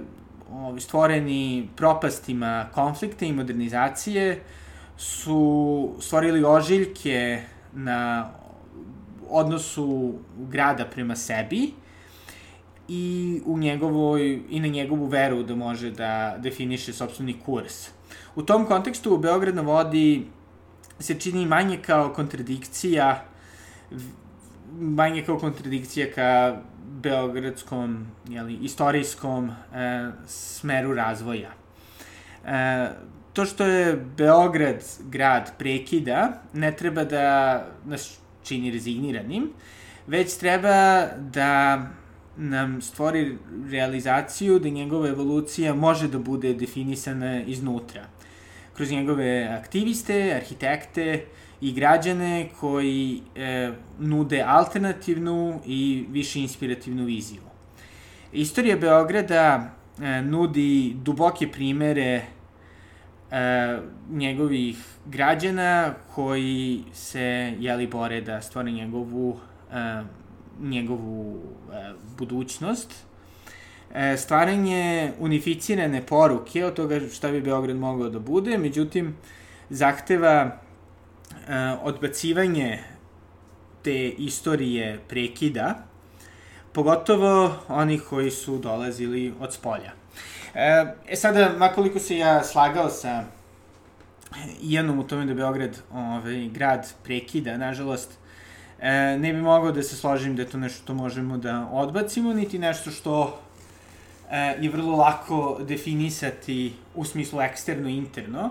stvoreni 0.80 1.70
propastima 1.76 2.70
konflikta 2.74 3.26
i 3.26 3.34
modernizacije 3.34 4.42
su 4.98 5.96
stvorili 6.00 6.44
ožiljke 6.44 7.42
na 7.74 8.30
odnosu 9.30 10.14
grada 10.38 10.86
prema 10.86 11.16
sebi 11.16 11.72
i 12.88 13.42
u 13.46 13.58
njegovoj 13.58 14.42
i 14.50 14.60
na 14.60 14.68
njegovu 14.68 15.06
veru 15.06 15.44
da 15.44 15.56
može 15.56 15.92
da 15.92 16.36
definiše 16.38 16.94
sobstveni 16.94 17.36
kurs. 17.46 17.90
U 18.36 18.44
tom 18.44 18.66
kontekstu 18.66 19.18
Beograd 19.18 19.56
na 19.56 19.62
vodi 19.62 20.26
se 21.00 21.20
čini 21.20 21.46
manje 21.46 21.78
kao 21.78 22.14
kontradikcija 22.14 23.26
manje 24.80 25.24
kao 25.26 25.40
kontradikcija 25.40 26.12
ka 26.16 26.58
beogradskom, 27.04 28.08
jeli, 28.30 28.58
istorijskom 28.62 29.50
e, 29.50 29.54
smeru 30.28 30.94
razvoja. 30.94 31.52
E, 32.46 32.88
to 33.34 33.46
što 33.46 33.66
je 33.66 33.96
Beograd 34.18 34.84
grad 35.00 35.52
prekida 35.58 36.42
ne 36.54 36.72
treba 36.76 37.04
da 37.04 37.66
nas 37.86 38.20
čini 38.44 38.72
rezigniranim, 38.72 39.50
već 40.08 40.38
treba 40.38 41.08
da 41.18 41.82
nam 42.38 42.82
stvori 42.82 43.38
realizaciju 43.70 44.60
da 44.60 44.70
njegova 44.70 45.08
evolucija 45.08 45.74
može 45.74 46.08
da 46.08 46.20
bude 46.20 46.54
definisana 46.54 47.42
iznutra 47.44 48.06
kroz 48.74 48.92
njegove 48.92 49.44
aktiviste, 49.60 50.34
arhitekte 50.36 51.26
i 51.62 51.74
građane 51.74 52.50
koji 52.60 53.22
e, 53.36 53.72
nude 54.00 54.44
alternativnu 54.48 55.62
i 55.66 56.06
više 56.10 56.40
inspirativnu 56.40 57.06
viziju. 57.06 57.42
Istorija 58.32 58.78
Beograda 58.78 59.72
e, 60.02 60.22
nudi 60.22 60.94
duboke 61.04 61.52
primere 61.52 62.22
e, 63.32 63.80
njegovih 64.10 64.78
građana 65.06 65.94
koji 66.16 66.84
se 66.94 67.54
jeli 67.60 67.88
bore 67.88 68.22
da 68.22 68.42
stvore 68.42 68.72
njegovu 68.72 69.40
e, 69.72 70.04
njegovu 70.62 71.40
e, 71.74 71.94
budućnost 72.18 72.94
e, 73.94 74.18
stvaranje 74.18 75.12
unificirane 75.20 76.02
poruke 76.06 76.66
od 76.66 76.74
toga 76.74 77.00
šta 77.14 77.32
bi 77.32 77.42
Beograd 77.42 77.78
mogao 77.78 78.10
da 78.10 78.20
bude, 78.20 78.58
međutim, 78.58 79.16
zahteva 79.70 80.63
odbacivanje 81.84 82.80
te 83.84 84.10
istorije 84.10 85.00
prekida, 85.08 85.76
pogotovo 86.74 87.56
onih 87.68 88.04
koji 88.10 88.32
su 88.32 88.58
dolazili 88.58 89.34
od 89.40 89.54
spolja. 89.54 89.92
E, 90.54 90.86
e 91.08 91.16
sada, 91.16 91.52
makoliko 91.58 92.00
se 92.00 92.18
ja 92.18 92.44
slagao 92.44 92.90
sa 92.90 93.24
jednom 94.62 95.00
u 95.00 95.08
tome 95.08 95.26
da 95.26 95.34
Beograd 95.34 95.82
ovaj, 95.94 96.48
grad 96.48 96.94
prekida, 97.04 97.58
nažalost, 97.58 98.12
e, 98.80 99.18
ne 99.18 99.34
bi 99.34 99.42
mogao 99.42 99.72
da 99.72 99.84
se 99.84 99.96
složim 99.96 100.36
da 100.36 100.42
je 100.42 100.50
to 100.50 100.58
nešto 100.58 100.84
što 100.84 100.94
možemo 100.94 101.38
da 101.38 101.68
odbacimo, 101.72 102.34
niti 102.34 102.60
nešto 102.60 102.92
što 102.92 103.40
e, 104.32 104.38
je 104.62 104.70
vrlo 104.70 104.98
lako 104.98 105.60
definisati 105.68 106.74
u 106.96 107.06
smislu 107.06 107.42
eksterno 107.42 107.90
i 107.90 107.98
interno, 107.98 108.50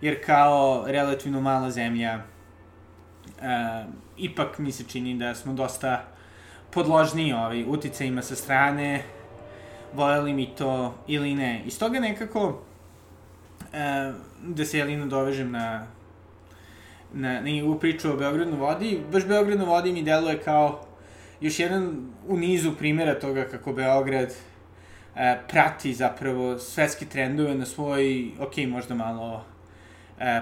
jer 0.00 0.24
kao 0.26 0.84
relativno 0.86 1.40
mala 1.40 1.70
zemlja 1.70 2.20
e, 3.42 3.84
ipak 4.16 4.58
mi 4.58 4.72
se 4.72 4.84
čini 4.84 5.14
da 5.18 5.34
smo 5.34 5.52
dosta 5.52 6.04
podložni 6.70 7.32
ovaj, 7.32 7.64
uticajima 7.66 8.22
sa 8.22 8.36
strane, 8.36 9.02
voljeli 9.92 10.32
mi 10.32 10.46
to 10.58 10.94
ili 11.06 11.34
ne. 11.34 11.62
I 11.66 11.70
stoga 11.70 12.00
nekako, 12.00 12.62
e, 13.72 14.12
da 14.42 14.64
se 14.64 14.78
Jelina 14.78 15.06
dovežem 15.06 15.50
na, 15.50 15.86
na, 17.12 17.32
na 17.32 17.40
njegovu 17.40 17.78
priču 17.78 18.12
o 18.12 18.16
Beogradu 18.16 18.56
vodi, 18.56 19.00
baš 19.12 19.26
Beogradu 19.26 19.66
vodi 19.66 19.92
mi 19.92 20.02
deluje 20.02 20.38
kao 20.38 20.84
još 21.40 21.58
jedan 21.58 22.10
u 22.26 22.36
nizu 22.36 22.72
primjera 22.78 23.18
toga 23.18 23.44
kako 23.44 23.72
Beograd 23.72 24.34
e, 25.16 25.38
prati 25.48 25.94
zapravo 25.94 26.58
svetski 26.58 27.06
trendove 27.06 27.54
na 27.54 27.66
svoj, 27.66 28.30
ok, 28.40 28.56
možda 28.68 28.94
malo 28.94 29.44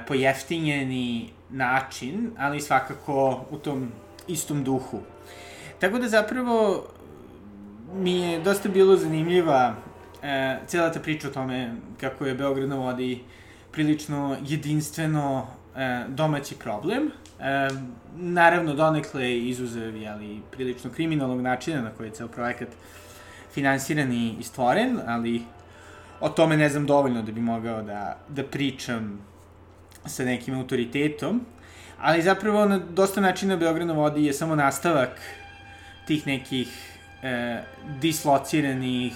pojeftinjeni 0.06 1.30
način, 1.50 2.30
ali 2.38 2.60
svakako 2.60 3.44
u 3.50 3.58
tom 3.58 3.88
istom 4.28 4.64
duhu. 4.64 5.00
Tako 5.78 5.98
da 5.98 6.08
zapravo 6.08 6.86
mi 7.94 8.20
je 8.20 8.40
dosta 8.40 8.68
bilo 8.68 8.96
zanimljiva 8.96 9.74
e, 10.22 10.58
cijela 10.66 10.92
ta 10.92 11.00
priča 11.00 11.28
o 11.28 11.30
tome 11.30 11.74
kako 12.00 12.26
je 12.26 12.34
Beograd 12.34 12.68
na 12.68 12.76
vodi 12.76 13.22
prilično 13.72 14.36
jedinstveno 14.46 15.46
e, 15.76 16.04
domaći 16.08 16.54
problem. 16.54 17.10
E, 17.40 17.68
naravno, 18.16 18.74
donekle 18.74 19.38
izuzev, 19.38 19.96
jeli, 19.96 20.40
prilično 20.50 20.90
kriminalnog 20.90 21.40
načina 21.40 21.82
na 21.82 21.90
koji 21.90 22.06
je 22.06 22.12
ceo 22.12 22.28
projekat 22.28 22.68
finansiran 23.52 24.12
i 24.12 24.42
stvoren, 24.42 24.98
ali 25.06 25.42
o 26.20 26.28
tome 26.28 26.56
ne 26.56 26.68
znam 26.68 26.86
dovoljno 26.86 27.22
da 27.22 27.32
bi 27.32 27.40
mogao 27.40 27.82
da, 27.82 28.18
da 28.28 28.44
pričam 28.44 29.20
sa 30.06 30.24
nekim 30.24 30.54
autoritetom, 30.54 31.40
ali 31.98 32.22
zapravo 32.22 32.64
na 32.64 32.78
dosta 32.78 33.20
načina 33.20 33.56
Beograd 33.56 33.86
na 33.86 33.94
vodi 33.94 34.24
je 34.24 34.32
samo 34.32 34.54
nastavak 34.54 35.20
tih 36.06 36.26
nekih 36.26 36.68
e, 37.22 37.62
dislociranih, 38.00 39.14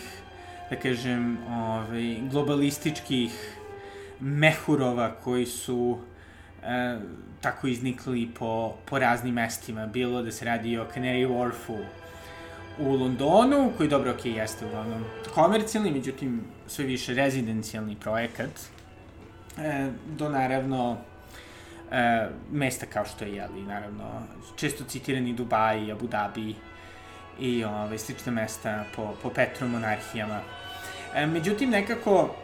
da 0.71 0.77
kažem, 0.77 1.39
ovaj, 1.49 2.17
globalističkih 2.31 3.57
mehurova 4.21 5.15
koji 5.25 5.47
su 5.47 5.99
e, 6.63 6.99
tako 7.41 7.67
iznikli 7.67 8.29
po, 8.39 8.75
po 8.85 8.99
raznim 8.99 9.35
mestima. 9.35 9.87
Bilo 9.87 10.23
da 10.23 10.33
se 10.33 10.45
radi 10.45 10.79
o 10.79 10.87
Canary 10.95 11.29
Wharfu, 11.29 11.79
u 12.79 12.93
Londonu, 12.95 13.73
koji 13.77 13.89
dobro, 13.89 14.11
ok, 14.11 14.25
jeste 14.25 14.67
uglavnom 14.67 15.05
komercijalni, 15.35 15.91
međutim 15.91 16.41
sve 16.67 16.85
više 16.85 17.15
rezidencijalni 17.15 17.97
projekat, 17.97 18.51
do 20.07 20.29
naravno 20.29 20.97
e, 21.91 22.29
mesta 22.53 22.87
kao 22.87 23.05
što 23.05 23.25
je, 23.25 23.35
jeli, 23.35 23.63
naravno, 23.63 24.23
često 24.57 24.85
citirani 24.85 25.33
Dubai, 25.33 25.93
Abu 25.93 26.07
Dhabi 26.07 26.55
i 27.41 27.65
ove, 27.65 27.99
slične 27.99 28.33
mesta 28.33 28.85
po, 28.97 29.15
po 29.23 29.31
petromonarhijama. 29.31 30.41
E, 31.15 31.27
međutim, 31.27 31.71
nekako, 31.71 32.35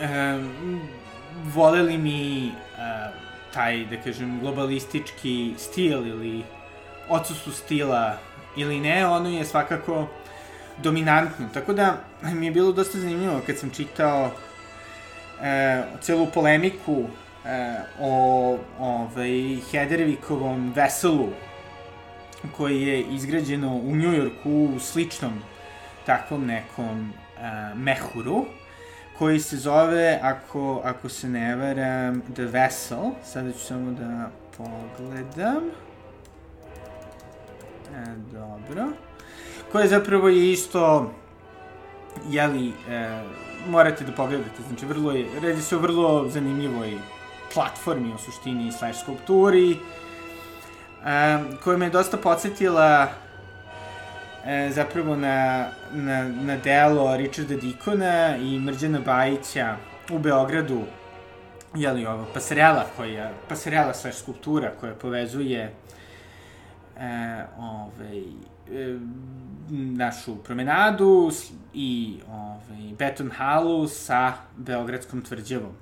e, 0.00 0.38
voleli 1.54 1.98
mi 1.98 2.46
e, 2.46 2.52
taj, 3.54 3.84
da 3.84 3.96
kažem, 3.96 4.40
globalistički 4.40 5.54
stil 5.58 6.06
ili 6.06 6.42
odsustu 7.08 7.52
stila 7.52 8.18
ili 8.56 8.80
ne, 8.80 9.06
ono 9.06 9.28
je 9.28 9.44
svakako 9.44 10.08
dominantno. 10.82 11.48
Tako 11.54 11.72
da 11.72 11.96
mi 12.22 12.46
je 12.46 12.52
bilo 12.52 12.72
dosta 12.72 12.98
zanimljivo 12.98 13.40
kad 13.46 13.58
sam 13.58 13.70
čitao 13.70 14.30
e, 15.42 15.82
celu 16.00 16.26
polemiku 16.26 17.04
e, 17.44 17.74
o 18.00 18.58
ovaj, 18.78 19.56
Hedervikovom 19.70 20.72
veselu 20.76 21.28
koji 22.56 22.82
je 22.82 23.02
izgrađeno 23.02 23.76
u 23.76 23.96
Njujorku 23.96 24.50
u 24.76 24.78
sličnom 24.78 25.32
takvom 26.06 26.46
nekom 26.46 27.12
e, 27.12 27.74
mehuru 27.74 28.44
koji 29.18 29.40
se 29.40 29.56
zove, 29.56 30.18
ako, 30.22 30.80
ako 30.84 31.08
se 31.08 31.28
ne 31.28 31.56
varam, 31.56 32.22
The 32.34 32.42
Vessel. 32.42 33.10
Sada 33.24 33.52
ću 33.52 33.58
samo 33.58 33.90
da 33.90 34.30
pogledam. 34.56 35.62
E, 37.94 38.14
dobro. 38.32 38.88
Zapravo 39.88 40.28
je 40.28 40.52
isto, 40.52 41.12
jeli, 42.30 42.72
e, 42.90 43.22
morate 43.66 44.04
da 44.04 44.12
pogledate, 44.12 44.62
znači 44.68 44.86
vrlo 44.86 45.12
je, 45.12 45.26
radi 45.42 45.62
se 45.62 45.76
o 45.76 45.78
vrlo 45.78 46.28
zanimljivoj 46.28 46.98
platformi 47.54 48.14
u 48.14 48.18
suštini 48.18 48.72
slash 48.72 49.00
skulpturi, 49.00 49.70
e, 49.72 49.76
koja 51.64 51.76
me 51.76 51.86
je 51.86 51.90
dosta 51.90 52.16
podsjetila 52.16 53.08
e, 54.44 54.70
zapravo 54.70 55.16
na, 55.16 55.68
na, 55.92 56.28
na 56.28 56.56
delo 56.56 57.16
Richarda 57.16 57.56
Dikona 57.56 58.36
i 58.36 58.58
Mrđana 58.58 59.00
Bajića 59.00 59.76
u 60.10 60.18
Beogradu, 60.18 60.82
jeli 61.74 62.06
ovo, 62.06 62.26
pasarela 62.34 62.84
koja, 62.96 63.30
pasarela 63.48 63.94
slash 63.94 64.18
skulptura 64.18 64.70
koja 64.80 64.94
povezuje 64.94 65.60
e, 65.60 65.72
ovaj, 67.58 68.22
našu 69.70 70.36
promenadu 70.36 71.30
i 71.74 72.18
ovaj, 72.28 72.94
beton 72.98 73.30
halu 73.30 73.88
sa 73.88 74.32
Beogradskom 74.56 75.22
tvrđavom. 75.22 75.72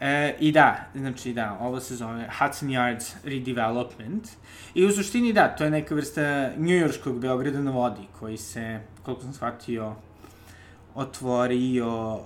E, 0.00 0.36
I 0.40 0.52
da, 0.52 0.76
znači 0.94 1.32
da, 1.32 1.58
ovo 1.60 1.80
se 1.80 1.96
zove 1.96 2.28
Hudson 2.38 2.68
Yards 2.68 3.14
Redevelopment. 3.24 4.28
I 4.74 4.84
u 4.84 4.90
suštini 4.90 5.32
da, 5.32 5.48
to 5.48 5.64
je 5.64 5.70
neka 5.70 5.94
vrsta 5.94 6.50
njujorskog 6.56 7.20
Beograda 7.20 7.60
na 7.60 7.70
vodi, 7.70 8.02
koji 8.18 8.36
se, 8.36 8.80
koliko 9.02 9.22
sam 9.22 9.32
shvatio, 9.32 9.94
otvorio, 10.94 12.20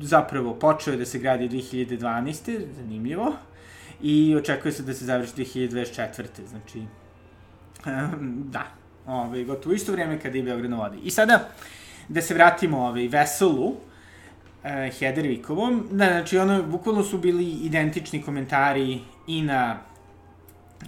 zapravo 0.00 0.54
počeo 0.54 0.92
je 0.92 0.98
da 0.98 1.04
se 1.04 1.18
gradi 1.18 1.48
2012. 1.48 2.66
zanimljivo, 2.76 3.32
i 4.02 4.36
očekuje 4.36 4.72
se 4.72 4.82
da 4.82 4.94
se 4.94 5.04
završi 5.04 5.32
2024. 5.32 6.24
Znači, 6.48 6.82
da, 8.24 8.66
ovaj, 9.06 9.44
gotovo 9.44 9.74
isto 9.74 9.92
vreme 9.92 10.20
kada 10.20 10.36
je 10.36 10.42
Beograd 10.42 10.70
na 10.70 10.76
vodi. 10.76 10.98
I 11.02 11.10
sada, 11.10 11.48
da 12.08 12.22
se 12.22 12.34
vratimo 12.34 12.78
ovaj, 12.78 13.08
Veselu, 13.08 13.66
uh, 13.66 13.76
Hedervikovom, 14.98 15.88
da, 15.90 16.04
znači 16.04 16.38
ono, 16.38 16.62
bukvalno 16.62 17.02
su 17.02 17.18
bili 17.18 17.44
identični 17.44 18.22
komentari 18.22 19.00
i 19.26 19.42
na 19.42 19.78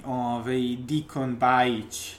ovaj, 0.07 0.77
Dikon 0.79 1.37
Bajić 1.37 2.17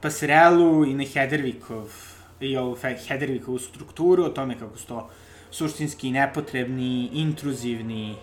Pasrelu 0.00 0.84
i 0.84 0.94
na 0.94 1.04
Hedervikov 1.04 1.92
i 2.40 2.56
ovu 2.56 2.76
Hedervikovu 3.08 3.58
strukturu, 3.58 4.24
o 4.24 4.28
tome 4.28 4.58
kako 4.58 4.78
su 4.78 4.86
to 4.86 5.10
suštinski 5.50 6.10
nepotrebni, 6.10 7.10
intruzivni 7.12 8.14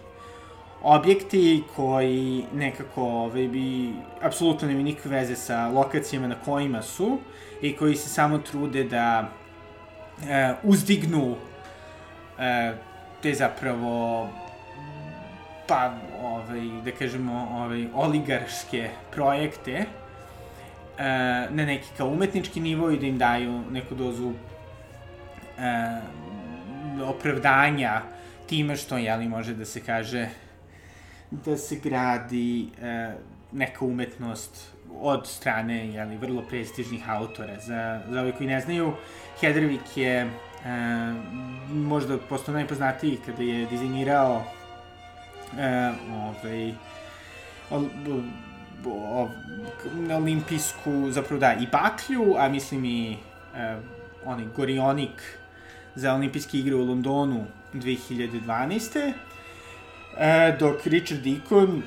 objekti 0.81 1.63
koji 1.75 2.45
nekako 2.53 3.03
ovaj, 3.03 3.47
bi 3.47 3.93
apsolutno 4.21 4.67
nema 4.67 4.81
nikakve 4.81 5.11
veze 5.11 5.35
sa 5.35 5.67
lokacijama 5.67 6.27
na 6.27 6.35
kojima 6.45 6.81
su 6.81 7.19
i 7.61 7.75
koji 7.75 7.95
se 7.95 8.09
samo 8.09 8.37
trude 8.37 8.83
da 8.83 9.29
e, 10.29 10.53
uzdignu 10.63 11.35
e, 12.39 12.73
te 13.21 13.33
zapravo 13.33 14.29
pa, 15.67 15.93
ovaj, 16.23 16.61
da 16.85 16.91
kažemo, 16.91 17.47
ovaj, 17.51 17.87
oligarške 17.93 18.89
projekte 19.11 19.71
e, 19.71 19.85
na 21.49 21.65
neki 21.65 21.87
kao 21.97 22.07
umetnički 22.07 22.59
nivo 22.59 22.91
i 22.91 22.99
da 22.99 23.05
im 23.05 23.17
daju 23.17 23.61
neku 23.71 23.95
dozu 23.95 24.31
e, 24.31 26.01
opravdanja 27.03 28.01
time 28.47 28.75
što, 28.75 28.97
jeli, 28.97 29.27
može 29.27 29.53
da 29.53 29.65
se 29.65 29.81
kaže 29.83 30.27
da 31.31 31.57
se 31.57 31.75
gradi 31.75 32.69
e, 32.81 33.13
neka 33.51 33.85
umetnost 33.85 34.73
od 34.99 35.27
strane 35.27 35.87
jeli, 35.87 36.17
vrlo 36.17 36.41
prestižnih 36.41 37.09
autora. 37.09 37.59
Za, 37.59 38.01
za 38.09 38.21
ove 38.21 38.31
koji 38.31 38.47
ne 38.47 38.61
znaju, 38.61 38.93
Hedrvik 39.39 39.97
je 39.97 40.15
e, 40.21 40.29
možda 41.69 42.17
postao 42.17 42.53
najpoznatiji 42.53 43.17
kada 43.25 43.43
je 43.43 43.65
dizajnirao 43.65 44.43
e, 45.59 45.91
ovaj, 46.13 46.73
o, 47.69 47.83
o, 48.85 49.29
olimpijsku, 50.15 51.11
zapravo 51.11 51.39
da, 51.39 51.53
i 51.53 51.67
baklju, 51.71 52.35
a 52.37 52.49
mislim 52.49 52.85
i 52.85 53.17
e, 53.55 53.77
onaj 54.25 54.45
gorionik 54.55 55.37
za 55.95 56.13
olimpijske 56.13 56.57
igre 56.57 56.75
u 56.75 56.85
Londonu 56.85 57.45
2012. 57.73 59.13
E, 60.19 60.55
dok 60.59 60.87
Richard 60.87 61.21
Deacon 61.21 61.83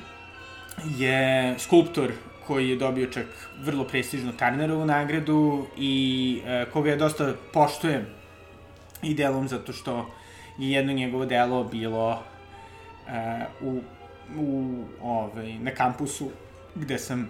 je 0.97 1.55
skulptor 1.59 2.11
koji 2.47 2.69
je 2.69 2.75
dobio 2.75 3.07
čak 3.07 3.25
vrlo 3.63 3.83
prestižnu 3.83 4.31
Turnerovu 4.31 4.85
nagradu 4.85 5.67
i 5.77 6.41
e, 6.45 6.65
koga 6.73 6.89
je 6.89 6.95
dosta 6.95 7.33
poštujem 7.53 8.05
i 9.03 9.13
delom 9.13 9.47
zato 9.47 9.73
što 9.73 10.09
je 10.57 10.71
jedno 10.71 10.93
njegovo 10.93 11.25
delo 11.25 11.63
bilo 11.63 12.23
e, 13.07 13.45
u, 13.61 13.81
u, 14.37 14.75
ovaj, 15.01 15.53
na 15.59 15.71
kampusu 15.71 16.29
gde 16.75 16.97
sam 16.97 17.29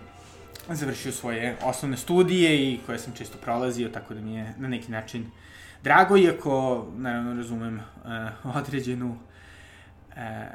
završio 0.70 1.12
svoje 1.12 1.58
osnovne 1.64 1.98
studije 1.98 2.74
i 2.74 2.80
koje 2.86 3.00
sam 3.00 3.14
često 3.14 3.38
prolazio, 3.38 3.90
tako 3.90 4.14
da 4.14 4.22
mi 4.22 4.36
je 4.36 4.54
na 4.58 4.68
neki 4.68 4.92
način 4.92 5.32
drago, 5.84 6.18
iako, 6.18 6.86
naravno, 6.96 7.34
razumem 7.34 7.76
uh, 8.46 8.56
određenu 8.62 9.18
e, 10.16 10.48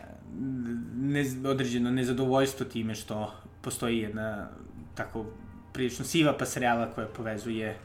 ne, 0.97 1.25
određeno 1.45 1.91
nezadovoljstvo 1.91 2.67
time 2.67 2.95
što 2.95 3.35
postoji 3.61 3.99
jedna 3.99 4.49
tako 4.95 5.27
prilično 5.73 6.05
siva 6.05 6.39
pasarela 6.39 6.91
koja 6.95 7.07
povezuje 7.07 7.77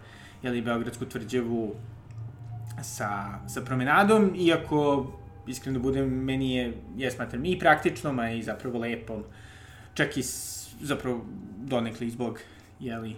jeli, 0.43 0.61
Beogradsku 0.61 1.05
tvrđavu 1.05 1.75
sa, 2.83 3.39
sa 3.47 3.61
promenadom, 3.61 4.33
iako 4.35 5.11
iskreno 5.47 5.79
da 5.79 5.83
budem, 5.83 6.07
meni 6.07 6.55
je, 6.55 6.73
ja 6.97 7.11
smatram 7.11 7.45
i 7.45 7.59
praktičnom, 7.59 8.19
a 8.19 8.31
i 8.31 8.43
zapravo 8.43 8.79
lepom, 8.79 9.23
čak 9.93 10.17
i 10.17 10.23
s, 10.23 10.67
zapravo 10.81 11.25
donekli 11.57 12.09
zbog, 12.09 12.39
jeli, 12.79 13.15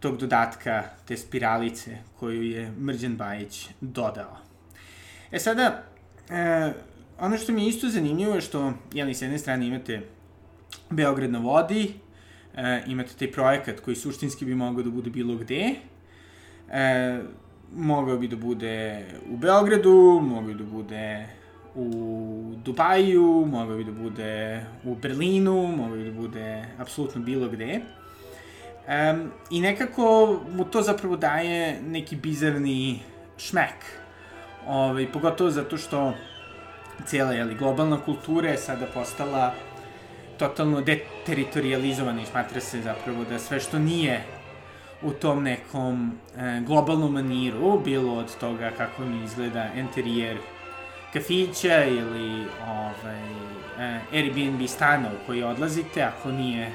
tog 0.00 0.16
dodatka, 0.16 0.84
te 1.06 1.16
spiralice 1.16 1.98
koju 2.18 2.42
je 2.42 2.70
Mrđan 2.70 3.16
Bajić 3.16 3.68
dodao. 3.80 4.36
E 5.32 5.38
sada, 5.38 5.82
e, 6.30 6.72
ono 7.20 7.38
što 7.38 7.52
mi 7.52 7.62
je 7.62 7.68
isto 7.68 7.88
zanimljivo 7.88 8.34
je 8.34 8.40
što, 8.40 8.72
jeli, 8.92 9.14
s 9.14 9.22
jedne 9.22 9.38
strane 9.38 9.66
imate 9.66 10.00
Beograd 10.90 11.30
na 11.30 11.38
vodi, 11.38 11.94
e, 12.56 12.82
imate 12.86 13.10
taj 13.18 13.32
projekat 13.32 13.80
koji 13.80 13.96
suštinski 13.96 14.44
bi 14.44 14.54
mogao 14.54 14.82
da 14.82 14.90
bude 14.90 15.10
bilo 15.10 15.34
gde, 15.36 15.74
e, 16.72 17.20
mogao 17.76 18.18
bi 18.18 18.28
da 18.28 18.36
bude 18.36 19.06
u 19.30 19.36
Beogradu, 19.36 20.20
mogao 20.22 20.48
bi 20.48 20.54
da 20.54 20.64
bude 20.64 21.26
u 21.74 22.54
Dubaju, 22.64 23.46
mogao 23.46 23.76
bi 23.76 23.84
da 23.84 23.92
bude 23.92 24.64
u 24.84 24.94
Berlinu, 24.94 25.66
mogao 25.76 25.96
bi 25.96 26.04
da 26.04 26.10
bude 26.10 26.64
apsolutno 26.78 27.20
bilo 27.20 27.48
gde. 27.48 27.80
Um, 28.88 29.30
I 29.50 29.60
nekako 29.60 30.40
mu 30.56 30.64
to 30.64 30.82
zapravo 30.82 31.16
daje 31.16 31.82
neki 31.82 32.16
bizarni 32.16 33.00
šmek. 33.38 33.74
Ovaj, 34.66 35.12
pogotovo 35.12 35.50
zato 35.50 35.76
što 35.76 36.14
cijela 37.06 37.32
jeli, 37.32 37.54
globalna 37.54 38.00
kultura 38.04 38.50
je 38.50 38.58
sada 38.58 38.86
postala 38.94 39.54
totalno 40.38 40.80
deteritorializovana 40.80 42.22
i 42.22 42.26
smatra 42.26 42.60
se 42.60 42.82
zapravo 42.82 43.24
da 43.24 43.38
sve 43.38 43.60
što 43.60 43.78
nije 43.78 44.24
u 45.02 45.10
tom 45.10 45.42
nekom 45.42 46.12
e, 46.36 46.60
globalnom 46.66 47.12
maniru, 47.12 47.80
bilo 47.84 48.14
od 48.14 48.38
toga 48.38 48.70
kako 48.76 49.04
mi 49.04 49.24
izgleda 49.24 49.68
interijer 49.76 50.38
kafića 51.12 51.84
ili 51.84 52.44
ovaj, 52.68 53.22
Airbnb 54.12 54.68
stana 54.68 55.08
u 55.08 55.26
koji 55.26 55.42
odlazite, 55.42 56.02
ako 56.02 56.30
nije 56.32 56.72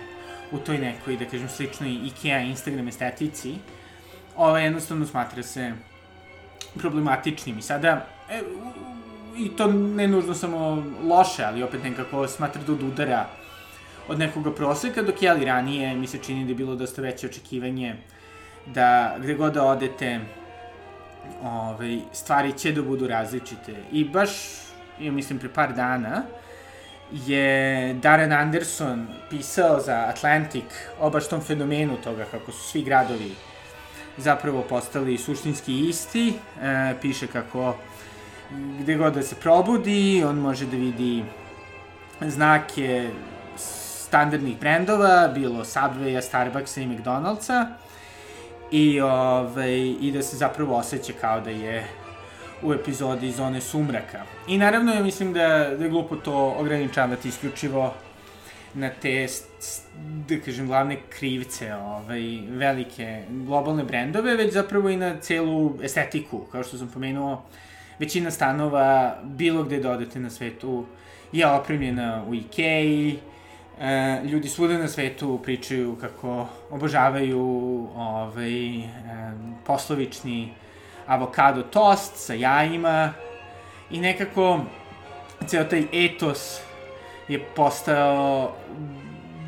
u 0.52 0.58
toj 0.58 0.78
nekoj, 0.78 1.18
da 1.18 1.26
kažem, 1.26 1.50
sličnoj 1.50 2.00
IKEA 2.06 2.40
Instagram 2.40 2.88
estetici, 2.88 3.56
ovaj, 4.36 4.64
jednostavno 4.64 5.06
smatra 5.06 5.44
se 5.44 5.74
problematičnim. 6.78 7.58
I 7.58 7.62
sada, 7.62 8.08
e, 8.30 8.42
i 9.38 9.50
to 9.50 9.68
ne 9.72 10.08
nužno 10.08 10.34
samo 10.34 10.84
loše, 11.04 11.44
ali 11.44 11.64
opet 11.64 11.84
nekako 11.84 12.28
smatra 12.28 12.62
da 12.68 12.74
od 12.74 12.84
udara 12.84 13.26
od 14.08 14.20
nekoga 14.20 14.52
proseka, 14.52 15.02
dok 15.02 15.22
je 15.22 15.30
ali 15.30 15.46
ranije 15.46 15.96
mi 15.96 16.08
se 16.08 16.18
čini 16.18 16.44
da 16.44 16.52
je 16.52 16.56
bilo 16.56 16.76
dosta 16.76 17.02
veće 17.02 17.28
očekivanje 17.28 17.96
da 18.66 19.16
gde 19.20 19.34
god 19.34 19.54
da 19.54 19.64
odete, 19.64 20.20
ovaj, 21.44 22.00
stvari 22.14 22.54
će 22.58 22.72
da 22.72 22.82
budu 22.82 23.08
različite. 23.08 23.76
I 23.92 24.04
baš, 24.06 24.30
ja 25.00 25.12
mislim, 25.12 25.40
pre 25.40 25.50
par 25.50 25.74
dana, 25.74 26.24
je 27.12 27.94
Darren 27.94 28.34
Anderson 28.34 29.08
pisao 29.30 29.80
za 29.80 30.06
Atlantic 30.10 30.66
o 31.00 31.10
baš 31.10 31.28
tom 31.28 31.42
fenomenu 31.42 31.98
toga 32.04 32.26
kako 32.32 32.52
su 32.52 32.64
svi 32.64 32.82
gradovi 32.84 33.32
zapravo 34.18 34.62
postali 34.62 35.18
suštinski 35.18 35.90
isti. 35.90 36.34
E, 36.62 36.94
piše 37.02 37.28
kako 37.28 37.76
gde 38.80 38.96
god 38.96 39.14
da 39.14 39.24
se 39.24 39.36
probudi, 39.36 40.24
on 40.28 40.36
može 40.36 40.66
da 40.66 40.78
vidi 40.78 41.24
znake 42.22 43.10
standardnih 43.58 44.60
brendova, 44.60 45.28
bilo 45.28 45.64
Subwaya, 45.64 46.22
Starbucksa 46.22 46.82
i 46.82 46.88
McDonald'sa 46.88 47.66
i, 48.72 49.02
ovaj, 49.02 49.96
i 50.02 50.12
da 50.14 50.22
se 50.22 50.38
zapravo 50.38 50.76
osjeća 50.76 51.14
kao 51.22 51.42
da 51.42 51.50
je 51.50 51.88
u 52.64 52.74
epizodi 52.74 53.32
Zone 53.32 53.62
sumraka. 53.62 54.24
I 54.48 54.58
naravno 54.58 54.94
ja 54.94 55.04
mislim 55.04 55.34
da, 55.34 55.48
da 55.78 55.84
je 55.84 55.90
glupo 55.90 56.16
to 56.16 56.56
ograničavati 56.58 57.30
isključivo 57.30 57.94
na 58.74 58.90
te, 59.02 59.28
da 60.28 60.40
kažem, 60.46 60.68
glavne 60.68 60.98
krivce, 61.10 61.74
ovaj, 61.76 62.40
velike 62.50 63.24
globalne 63.30 63.84
brendove, 63.84 64.36
već 64.36 64.54
zapravo 64.54 64.90
i 64.90 64.98
na 64.98 65.20
celu 65.20 65.78
estetiku, 65.84 66.40
kao 66.52 66.64
što 66.64 66.78
sam 66.78 66.88
pomenuo, 66.88 67.44
većina 68.00 68.32
stanova, 68.32 69.16
bilo 69.24 69.64
gde 69.64 69.80
da 69.80 69.92
odete 69.92 70.20
na 70.20 70.30
svetu, 70.30 70.86
je 71.32 71.48
opremljena 71.48 72.24
u 72.28 72.36
Ikei, 72.36 73.20
e, 73.80 74.22
ljudi 74.24 74.50
svuda 74.50 74.78
na 74.78 74.88
svetu 74.88 75.40
pričaju 75.44 75.96
kako 76.02 76.48
obožavaju 76.70 77.40
ovaj, 77.96 78.80
e, 78.80 78.86
poslovični 79.66 80.54
avokado 81.08 81.62
tost 81.62 82.12
sa 82.16 82.34
jajima 82.34 83.14
i 83.92 84.00
nekako 84.00 84.60
ceo 85.48 85.64
taj 85.64 85.84
etos 85.92 86.62
je 87.28 87.40
postao 87.56 88.52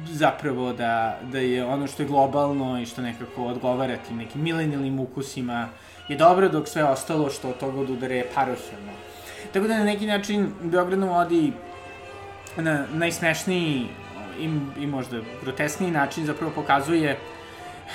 zapravo 0.06 0.74
da, 0.74 1.20
da 1.32 1.40
je 1.40 1.66
ono 1.66 1.88
što 1.88 2.04
je 2.04 2.08
globalno 2.08 2.82
i 2.82 2.86
što 2.86 3.02
nekako 3.02 3.46
odgovara 3.46 3.98
tim 3.98 4.18
nekim 4.18 4.42
milenilnim 4.44 5.00
ukusima 5.00 5.70
je 6.08 6.18
dobro, 6.18 6.50
dok 6.50 6.68
sve 6.68 6.84
ostalo 6.84 7.30
što 7.30 7.50
od 7.50 7.58
toga 7.58 7.80
odudare 7.80 8.16
je 8.16 8.30
parohilno. 8.36 8.92
Tako 9.54 9.68
da 9.68 9.78
na 9.78 9.84
neki 9.84 10.06
način 10.06 10.54
Beograd 10.62 11.00
nam 11.00 11.10
vodi 11.10 11.54
na 12.58 12.86
najsmešniji 12.94 13.88
i, 14.40 14.50
i 14.84 14.88
možda 14.88 15.20
groteskniji 15.44 15.92
način 15.92 16.26
zapravo 16.26 16.52
pokazuje 16.56 17.18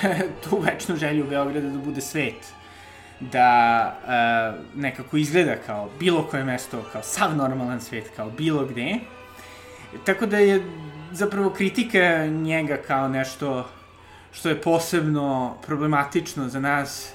tu 0.45 0.59
večnu 0.59 0.97
želju 0.97 1.27
Beograda 1.27 1.69
da 1.69 1.79
bude 1.79 2.01
svet 2.01 2.53
da 3.21 3.97
uh, 4.05 4.81
nekako 4.81 5.17
izgleda 5.17 5.57
kao 5.67 5.89
bilo 5.99 6.23
koje 6.23 6.45
mesto, 6.45 6.85
kao 6.93 7.03
sav 7.03 7.37
normalan 7.37 7.81
svet, 7.81 8.11
kao 8.17 8.31
bilo 8.31 8.65
gde. 8.65 8.99
Tako 10.05 10.27
da 10.27 10.39
je 10.39 10.63
zapravo 11.13 11.51
kritika 11.51 12.27
njega 12.27 12.77
kao 12.77 13.09
nešto 13.09 13.69
što 14.33 14.49
je 14.49 14.61
posebno 14.61 15.57
problematično 15.67 16.49
za 16.49 16.61
nas 16.61 17.13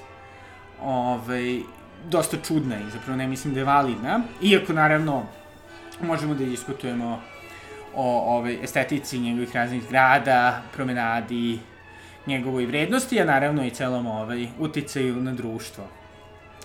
ovaj, 0.82 1.60
dosta 2.08 2.36
čudna 2.46 2.76
i 2.76 2.90
zapravo 2.90 3.16
ne 3.16 3.26
mislim 3.26 3.54
da 3.54 3.60
je 3.60 3.64
validna. 3.64 4.20
Iako 4.42 4.72
naravno 4.72 5.26
možemo 6.00 6.34
da 6.34 6.44
diskutujemo 6.44 7.20
o 7.94 8.36
ovaj, 8.36 8.58
estetici 8.62 9.18
njegovih 9.18 9.56
raznih 9.56 9.88
grada, 9.88 10.62
promenadi, 10.74 11.58
njegovoj 12.26 12.66
vrednosti, 12.66 13.20
a 13.20 13.24
naravno 13.24 13.66
i 13.66 13.70
celom 13.70 14.06
ovaj, 14.06 14.46
uticaju 14.58 15.16
na 15.16 15.32
društvo. 15.32 15.84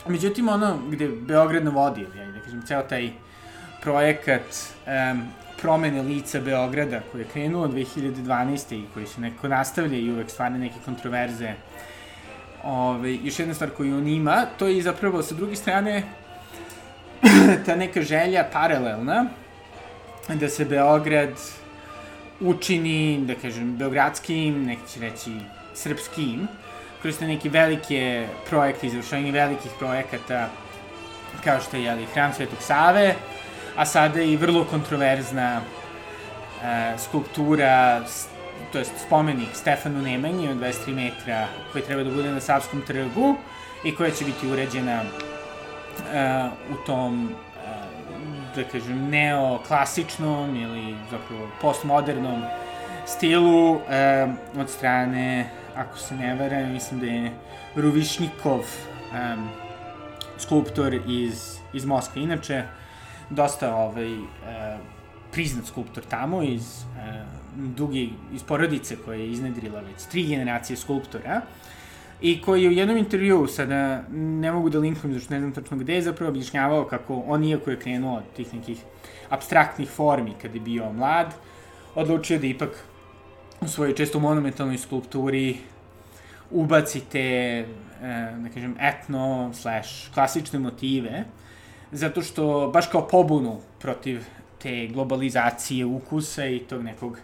Međutim, 0.08 0.50
ono 0.50 0.80
gde 0.90 1.08
Beograd 1.08 1.64
navodi, 1.64 2.02
ja 2.02 2.32
da 2.32 2.40
kažem, 2.40 2.62
ceo 2.66 2.82
taj 2.82 3.12
projekat 3.82 4.42
um, 4.42 5.24
promene 5.62 6.02
lica 6.02 6.40
Beograda 6.40 7.00
koji 7.12 7.22
je 7.22 7.28
krenuo 7.28 7.68
2012. 7.68 8.76
i 8.76 8.86
koji 8.94 9.08
se 9.08 9.22
neko 9.22 9.48
nastavlja 9.48 9.98
i 9.98 10.12
uvek 10.12 10.30
stvarne 10.30 10.60
neke 10.60 10.76
kontroverze. 10.86 11.54
Ove, 12.64 13.16
još 13.24 13.40
jedna 13.40 13.54
stvar 13.54 13.70
koju 13.70 13.98
on 13.98 14.08
ima, 14.08 14.46
to 14.60 14.68
je 14.68 14.84
zapravo 14.84 15.24
sa 15.24 15.36
druge 15.36 15.56
strane 15.56 16.04
ta 17.66 17.76
neka 17.76 18.02
želja 18.02 18.46
paralelna 18.54 19.26
da 20.28 20.50
se 20.50 20.66
Beograd 20.66 21.30
učini, 22.40 23.26
da 23.28 23.36
kažem, 23.36 23.78
beogradskim, 23.78 24.66
neki 24.66 24.94
će 24.94 25.00
reći 25.00 25.32
srpskim, 25.74 26.48
koriste 27.02 27.28
neke 27.28 27.50
velike 27.50 28.28
projekte, 28.50 28.88
izvršenje 28.88 29.32
velikih 29.32 29.72
projekata, 29.80 30.50
kao 31.44 31.60
što 31.60 31.78
je 31.78 31.84
jeli, 31.84 32.06
Hram 32.14 32.34
Svetog 32.34 32.60
Save, 32.62 33.16
a 33.76 33.86
sada 33.86 34.22
i 34.22 34.38
vrlo 34.38 34.64
kontroverzna 34.64 35.62
e, 36.64 36.94
skulptura, 36.98 38.04
to 38.74 38.80
je 38.80 38.86
spomenik 38.86 39.50
Stefanu 39.54 40.02
Nemanji 40.02 40.50
od 40.50 40.58
23 40.58 40.96
metra, 40.96 41.48
koji 41.72 41.84
treba 41.84 42.04
da 42.04 42.12
bude 42.12 42.32
na 42.32 42.40
Savskom 42.40 42.82
trgu 42.82 43.36
i 43.86 43.96
koja 43.96 44.12
će 44.12 44.26
biti 44.26 44.48
uređena 44.48 45.02
e, 45.02 46.50
u 46.72 46.86
tom 46.86 47.30
da 48.56 48.64
kažem, 48.64 49.10
neoklasičnom 49.10 50.56
ili 50.56 50.96
zapravo 51.12 51.50
postmodernom 51.62 52.42
stilu 53.06 53.76
e, 53.90 54.28
od 54.58 54.70
strane 54.70 55.50
ako 55.76 55.98
se 55.98 56.16
ne 56.16 56.36
varam, 56.36 56.72
mislim 56.72 57.00
da 57.00 57.06
je 57.06 57.32
Ruvišnikov 57.76 58.60
um, 58.60 59.50
skulptor 60.38 60.94
iz, 61.08 61.58
iz 61.74 61.86
Moskve. 61.86 62.22
Inače, 62.22 62.64
dosta 63.30 63.76
ovaj, 63.76 64.14
uh, 64.18 64.26
priznat 65.32 65.66
skulptor 65.66 66.04
tamo 66.04 66.44
iz 66.44 66.84
uh, 66.84 67.43
dugi, 67.56 68.10
iz 68.34 68.44
porodice 68.44 68.96
koja 69.06 69.18
je 69.20 69.32
iznedrila 69.32 69.80
već 69.80 70.06
tri 70.12 70.24
generacije 70.24 70.78
skulptora 70.78 71.42
i 72.22 72.42
koji 72.42 72.64
je 72.64 72.70
u 72.70 72.72
jednom 72.72 72.98
intervju, 72.98 73.48
sada 73.48 74.04
ne 74.12 74.52
mogu 74.52 74.70
da 74.70 74.80
linkujem, 74.80 75.14
zašto 75.14 75.34
ne 75.34 75.40
znam 75.40 75.52
tačno 75.52 75.78
gde, 75.78 75.96
je 75.96 76.02
zapravo 76.02 76.30
objašnjavao 76.30 76.86
kako 76.86 77.24
on, 77.28 77.44
iako 77.44 77.72
je 77.72 77.80
krenuo 77.80 78.18
od 78.18 78.24
tih 78.36 78.54
nekih 78.54 78.84
abstraktnih 79.30 79.90
formi 79.90 80.34
kada 80.42 80.54
je 80.54 80.62
bio 80.62 80.92
mlad, 80.92 81.34
odlučio 81.96 82.40
da 82.40 82.48
ipak 82.48 82.84
u 83.62 83.68
svojoj 83.68 83.96
često 83.96 84.20
monumentalnoj 84.20 84.78
skulpturi 84.78 85.58
ubacite, 86.52 87.20
e, 87.20 87.66
da 88.38 88.50
kažem, 88.54 88.76
etno 88.80 89.52
slash 89.54 90.14
klasične 90.14 90.60
motive, 90.60 91.24
zato 91.92 92.22
što 92.22 92.72
baš 92.74 92.88
kao 92.88 93.08
pobunu 93.08 93.60
protiv 93.80 94.24
te 94.62 94.88
globalizacije 94.88 95.86
ukusa 95.86 96.46
i 96.46 96.60
tog 96.60 96.84
nekog, 96.84 97.20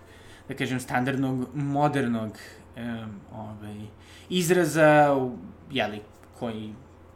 da 0.49 0.55
kažem, 0.55 0.79
standardnog, 0.79 1.47
modernog 1.53 2.31
um, 2.77 3.19
ovaj, 3.33 3.75
izraza, 4.29 5.15
jeli, 5.71 6.01
koji 6.39 6.73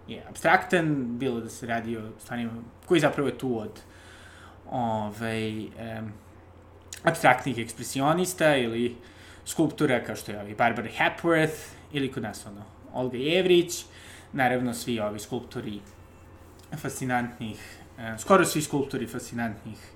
je 0.07 0.23
abstraktan, 0.29 1.17
bilo 1.19 1.39
da 1.41 1.49
se 1.49 1.67
radi 1.67 1.97
o 1.97 2.11
stvarima, 2.19 2.51
koji 2.85 2.99
zapravo 2.99 3.29
je 3.29 3.37
tu 3.37 3.59
od 3.59 3.81
ovaj, 4.69 5.59
um, 5.59 6.11
abstraktnih 7.03 7.57
ekspresionista 7.57 8.55
ili 8.55 8.95
skulptura 9.45 10.03
kao 10.03 10.15
što 10.15 10.31
je 10.31 10.41
ovaj 10.41 10.55
Barbara 10.55 10.89
Hepworth 10.99 11.73
ili 11.91 12.11
kod 12.11 12.23
nas 12.23 12.45
ono 12.45 12.63
Olga 12.93 13.17
Jevrić, 13.17 13.85
naravno 14.33 14.73
svi 14.73 14.99
ovi 14.99 15.19
skulptori 15.19 15.79
fascinantnih, 16.77 17.79
skoro 18.19 18.45
svi 18.45 18.61
skulptori 18.61 19.07
fascinantnih 19.07 19.92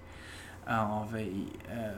ovaj, 0.70 1.28
eh, 1.28 1.94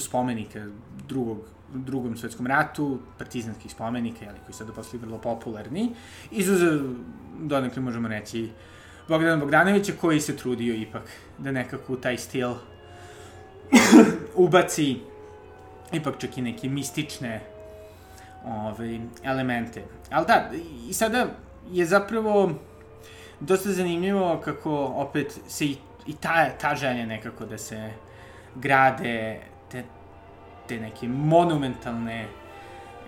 spomenika 0.00 0.66
drugog, 1.08 1.38
drugom 1.74 2.16
svetskom 2.16 2.46
ratu, 2.46 2.98
partizanskih 3.18 3.70
spomenika, 3.70 4.24
jeli, 4.24 4.38
koji 4.38 4.52
su 4.52 4.58
sada 4.58 4.72
postali 4.72 5.02
vrlo 5.02 5.18
popularni. 5.18 5.92
Izuzev, 6.30 6.80
donekle 7.40 7.82
možemo 7.82 8.08
reći, 8.08 8.50
Bogdana 9.08 9.36
Bogdanovića, 9.36 9.92
koji 10.00 10.20
se 10.20 10.36
trudio 10.36 10.74
ipak 10.74 11.02
da 11.38 11.52
nekako 11.52 11.96
taj 11.96 12.18
stil 12.18 12.54
ubaci 14.44 14.96
ipak 15.92 16.18
čak 16.18 16.38
i 16.38 16.42
neke 16.42 16.68
mistične 16.68 17.40
ove, 18.44 19.00
elemente. 19.22 19.84
Ali 20.10 20.26
da, 20.26 20.50
i 20.88 20.92
sada 20.92 21.26
je 21.72 21.86
zapravo 21.86 22.50
dosta 23.40 23.72
zanimljivo 23.72 24.40
kako 24.44 24.70
opet 24.84 25.40
se 25.48 25.66
i, 25.66 25.76
i 26.10 26.12
ta, 26.12 26.50
ta 26.60 26.74
želja 26.74 27.06
nekako 27.06 27.44
da 27.44 27.58
se 27.58 27.90
grade 28.54 29.40
te, 29.70 29.84
te 30.68 30.80
neke 30.80 31.08
monumentalne 31.08 32.26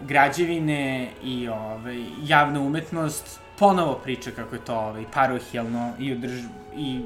građevine 0.01 1.11
i 1.23 1.49
ovaj, 1.49 2.05
javna 2.23 2.61
umetnost 2.61 3.41
ponovo 3.59 3.95
priča 3.95 4.31
kako 4.31 4.55
je 4.55 4.65
to 4.65 4.75
ovaj, 4.75 5.05
parohijalno 5.15 5.93
i, 5.99 6.13
održ, 6.13 6.41
i 6.77 7.01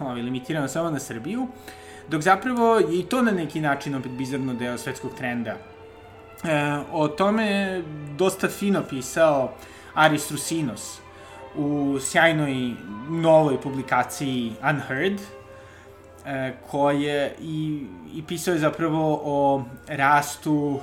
ovaj, 0.00 0.22
limitirano 0.22 0.68
samo 0.68 0.90
na 0.90 0.98
Srbiju, 0.98 1.46
dok 2.08 2.22
zapravo 2.22 2.76
je 2.76 2.98
i 2.98 3.02
to 3.02 3.22
na 3.22 3.32
neki 3.32 3.60
način 3.60 3.94
opet 3.94 4.12
bizarno 4.12 4.54
deo 4.54 4.78
svetskog 4.78 5.14
trenda. 5.14 5.50
E, 5.50 5.56
o 6.92 7.08
tome 7.08 7.82
dosta 8.16 8.48
fino 8.48 8.82
pisao 8.82 9.52
Aris 9.94 10.30
Rusinos 10.30 11.00
u 11.56 11.98
sjajnoj 12.00 12.74
novoj 13.10 13.60
publikaciji 13.60 14.52
Unheard, 14.70 15.20
koje 16.70 17.34
i, 17.40 17.86
i 18.14 18.22
pisao 18.22 18.52
je 18.52 18.60
zapravo 18.60 19.20
o 19.24 19.64
rastu 19.86 20.80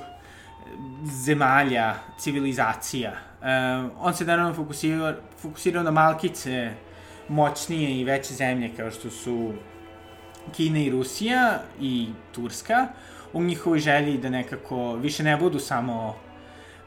zemalja, 1.04 1.94
civilizacija. 2.18 3.10
E, 3.10 3.46
on 3.98 4.14
se 4.14 4.24
naravno 4.24 4.54
fokusirao, 4.54 5.12
fokusirao 5.38 5.82
na 5.82 5.90
malkice 5.90 6.70
moćnije 7.28 8.00
i 8.00 8.04
veće 8.04 8.34
zemlje 8.34 8.70
kao 8.76 8.90
što 8.90 9.10
su 9.10 9.52
Kina 10.52 10.78
i 10.78 10.90
Rusija 10.90 11.60
i 11.80 12.08
Turska 12.32 12.88
u 13.32 13.42
njihovoj 13.42 13.78
želji 13.78 14.18
da 14.18 14.30
nekako 14.30 14.94
više 14.94 15.22
ne 15.22 15.36
budu 15.36 15.58
samo 15.58 16.16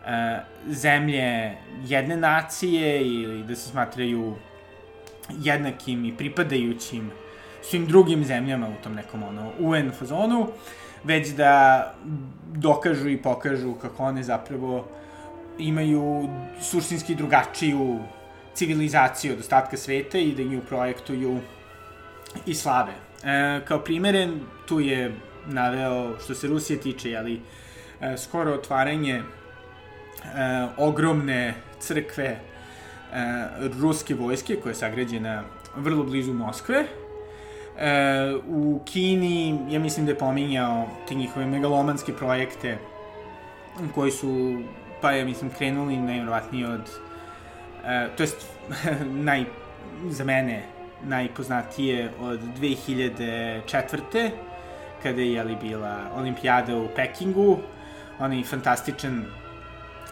e, 0.07 0.39
zemlje 0.67 1.57
jedne 1.85 2.17
nacije 2.17 3.07
ili 3.07 3.43
da 3.43 3.55
se 3.55 3.69
smatraju 3.69 4.35
jednakim 5.29 6.05
i 6.05 6.17
pripadajućim 6.17 7.11
svim 7.61 7.85
drugim 7.85 8.25
zemljama 8.25 8.67
u 8.67 8.83
tom 8.83 8.93
nekom 8.93 9.23
ono 9.23 9.51
UN 9.59 9.91
fazonu, 9.91 10.47
već 11.03 11.29
da 11.29 11.93
dokažu 12.53 13.09
i 13.09 13.17
pokažu 13.17 13.73
kako 13.73 14.03
one 14.03 14.23
zapravo 14.23 14.87
imaju 15.57 16.29
suštinski 16.61 17.15
drugačiju 17.15 17.99
civilizaciju 18.53 19.33
od 19.33 19.39
ostatka 19.39 19.77
sveta 19.77 20.17
i 20.17 20.31
da 20.31 20.43
nju 20.43 20.61
projektuju 20.69 21.39
i 22.45 22.55
slave. 22.55 22.93
E, 23.23 23.61
kao 23.65 23.79
primere, 23.79 24.27
tu 24.65 24.79
je 24.79 25.15
naveo, 25.47 26.19
što 26.23 26.35
se 26.35 26.47
Rusije 26.47 26.79
tiče, 26.79 27.15
ali 27.17 27.41
e, 28.01 28.17
skoro 28.17 28.53
otvaranje 28.53 29.15
e, 29.15 29.23
ogromne 30.77 31.53
crkve 31.79 32.25
e, 32.25 32.39
ruske 33.81 34.15
vojske 34.15 34.55
koja 34.55 34.71
je 34.71 34.75
sagrađena 34.75 35.43
vrlo 35.75 36.03
blizu 36.03 36.33
Moskve. 36.33 36.85
E, 37.79 38.35
u 38.47 38.79
Kini, 38.85 39.59
ja 39.69 39.79
mislim 39.79 40.05
da 40.05 40.11
je 40.11 40.17
pominjao 40.17 40.87
te 41.07 41.15
njihove 41.15 41.45
megalomanske 41.45 42.13
projekte 42.13 42.77
koji 43.95 44.11
su, 44.11 44.61
pa 45.01 45.11
ja 45.11 45.25
mislim, 45.25 45.51
krenuli 45.57 45.97
najvjerovatnije 45.97 46.67
od, 46.67 46.89
e, 47.85 48.07
to 48.17 48.23
jest, 48.23 48.47
naj, 49.27 49.45
za 50.09 50.23
mene, 50.23 50.63
najpoznatije 51.03 52.11
od 52.21 52.39
2004 52.59 54.29
kada 55.03 55.21
je 55.21 55.33
jeli, 55.33 55.55
bila 55.61 55.97
olimpijada 56.15 56.77
u 56.77 56.87
Pekingu, 56.95 57.57
onaj 58.19 58.43
fantastičan 58.43 59.25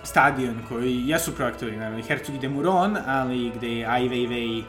stadion 0.04 0.62
koji 0.70 1.08
jesu 1.08 1.36
projektori, 1.36 1.78
naravno, 1.78 2.04
Herzog 2.08 2.38
de 2.38 2.50
Muron, 2.50 2.98
ali 3.08 3.52
gde 3.56 3.68
je 3.68 3.88
Ai 3.88 4.10
Weiwei 4.10 4.64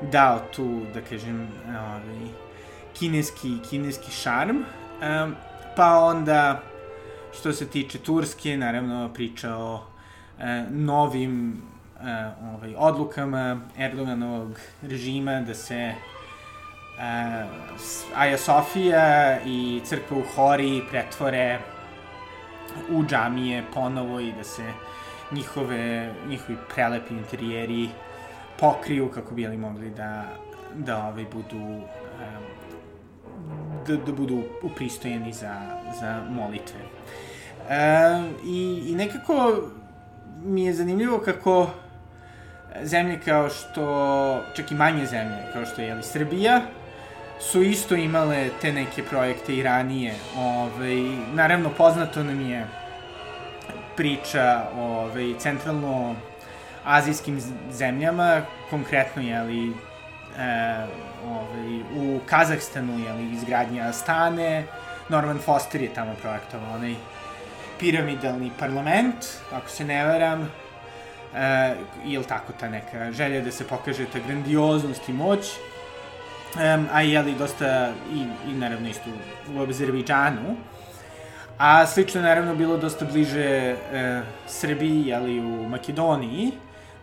dao 0.00 0.40
tu, 0.56 0.80
da 0.94 1.00
kažem, 1.00 1.48
ovaj, 1.68 2.28
kineski, 2.98 3.58
kineski 3.70 4.10
šarm. 4.10 4.56
Um, 4.56 5.34
pa 5.76 5.98
onda, 5.98 6.62
što 7.38 7.52
se 7.52 7.68
tiče 7.68 7.98
Turske, 7.98 8.56
naravno, 8.56 9.10
priča 9.14 9.56
o 9.56 9.82
e, 10.38 10.64
novim 10.70 11.52
e, 11.52 11.56
ovaj, 12.54 12.74
odlukama 12.76 13.60
Erdoganovog 13.78 14.60
režima 14.82 15.40
da 15.40 15.54
se 15.54 15.92
uh, 15.94 16.16
Aja 18.16 18.38
Sofija 18.38 19.38
i 19.46 19.80
crkva 19.84 20.18
u 20.18 20.22
Hori 20.34 20.82
pretvore 20.90 21.58
u 22.90 23.04
džamije 23.04 23.64
ponovo 23.74 24.20
i 24.20 24.32
da 24.32 24.44
se 24.44 24.72
njihove, 25.32 26.14
njihovi 26.28 26.58
prelepi 26.74 27.14
interijeri 27.14 27.88
pokriju 28.60 29.10
kako 29.10 29.34
bi 29.34 29.46
ali 29.46 29.56
mogli 29.56 29.90
da, 29.90 30.24
da 30.74 31.06
ovaj 31.06 31.24
budu 31.32 31.80
da, 33.86 33.96
da 33.96 34.12
budu 34.12 34.42
upristojeni 34.62 35.32
za, 35.32 35.60
za 36.00 36.22
molitve. 36.30 36.80
Um, 36.80 38.34
i, 38.44 38.82
I 38.88 38.94
nekako 38.94 39.62
mi 40.44 40.64
je 40.64 40.74
zanimljivo 40.74 41.18
kako 41.18 41.70
zemlje 42.82 43.20
kao 43.24 43.48
što, 43.48 44.44
čak 44.56 44.70
i 44.70 44.74
manje 44.74 45.06
zemlje, 45.06 45.36
kao 45.52 45.66
što 45.66 45.80
je 45.80 45.88
jeli, 45.88 46.02
Srbija, 46.02 46.60
su 47.40 47.62
isto 47.62 47.94
imale 47.94 48.48
te 48.60 48.72
neke 48.72 49.02
projekte 49.02 49.56
i 49.56 49.62
ranije. 49.62 50.14
Ove, 50.36 50.44
ovaj, 50.44 50.96
naravno, 51.34 51.70
poznato 51.70 52.24
nam 52.24 52.40
je 52.40 52.66
priča 53.96 54.68
o 54.76 54.82
ovaj, 54.82 55.34
centralno 55.38 56.14
azijskim 56.86 57.40
zemljama, 57.70 58.42
konkretno 58.70 59.22
je 59.22 59.42
li 59.42 59.68
e, 59.68 59.72
ovaj, 61.26 61.80
u 61.96 62.20
Kazahstanu 62.26 62.98
je 62.98 63.12
li 63.12 63.32
izgradnja 63.32 63.88
Astane, 63.88 64.64
Norman 65.08 65.38
Foster 65.38 65.82
je 65.82 65.94
tamo 65.94 66.14
projektovao 66.22 66.74
onaj 66.74 66.94
piramidalni 67.78 68.50
parlament, 68.58 69.16
ako 69.52 69.68
se 69.68 69.84
ne 69.84 70.06
varam, 70.06 70.50
e, 71.34 71.74
ili 72.04 72.24
tako 72.24 72.52
ta 72.60 72.68
neka 72.68 73.12
želja 73.12 73.40
da 73.40 73.50
se 73.50 73.66
pokaže 73.66 74.06
ta 74.06 74.18
grandioznost 74.26 75.08
i 75.08 75.12
moć, 75.12 75.46
um, 76.54 76.88
a 76.92 77.02
je 77.02 77.22
li 77.22 77.34
dosta 77.34 77.92
i, 78.14 78.50
i 78.50 78.54
naravno 78.54 78.88
isto 78.88 79.10
u 79.56 79.62
Azerbejdžanu. 79.62 80.56
A 81.58 81.86
slično 81.86 82.20
je 82.20 82.26
naravno 82.26 82.54
bilo 82.54 82.76
dosta 82.76 83.04
bliže 83.04 83.44
e, 83.44 83.76
Srbiji, 84.46 85.14
ali 85.14 85.40
u 85.40 85.68
Makedoniji, 85.68 86.52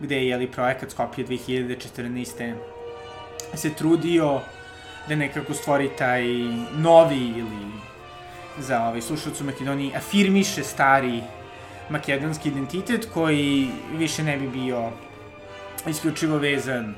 gde 0.04 0.26
je 0.26 0.36
li 0.36 0.46
projekat 0.46 0.90
Skopje 0.90 1.26
2014. 1.26 2.54
se 3.54 3.74
trudio 3.74 4.40
da 5.08 5.16
nekako 5.16 5.54
stvori 5.54 5.90
taj 5.98 6.24
novi 6.76 7.28
ili 7.36 7.64
za 8.58 8.82
ovaj 8.82 9.02
slušalcu 9.02 9.44
u 9.44 9.46
Makedoniji 9.46 9.92
afirmiše 9.96 10.62
stari 10.62 11.22
makedonski 11.88 12.48
identitet 12.48 13.08
koji 13.14 13.68
više 13.92 14.22
ne 14.22 14.36
bi 14.36 14.48
bio 14.48 14.90
isključivo 15.86 16.38
vezan 16.38 16.94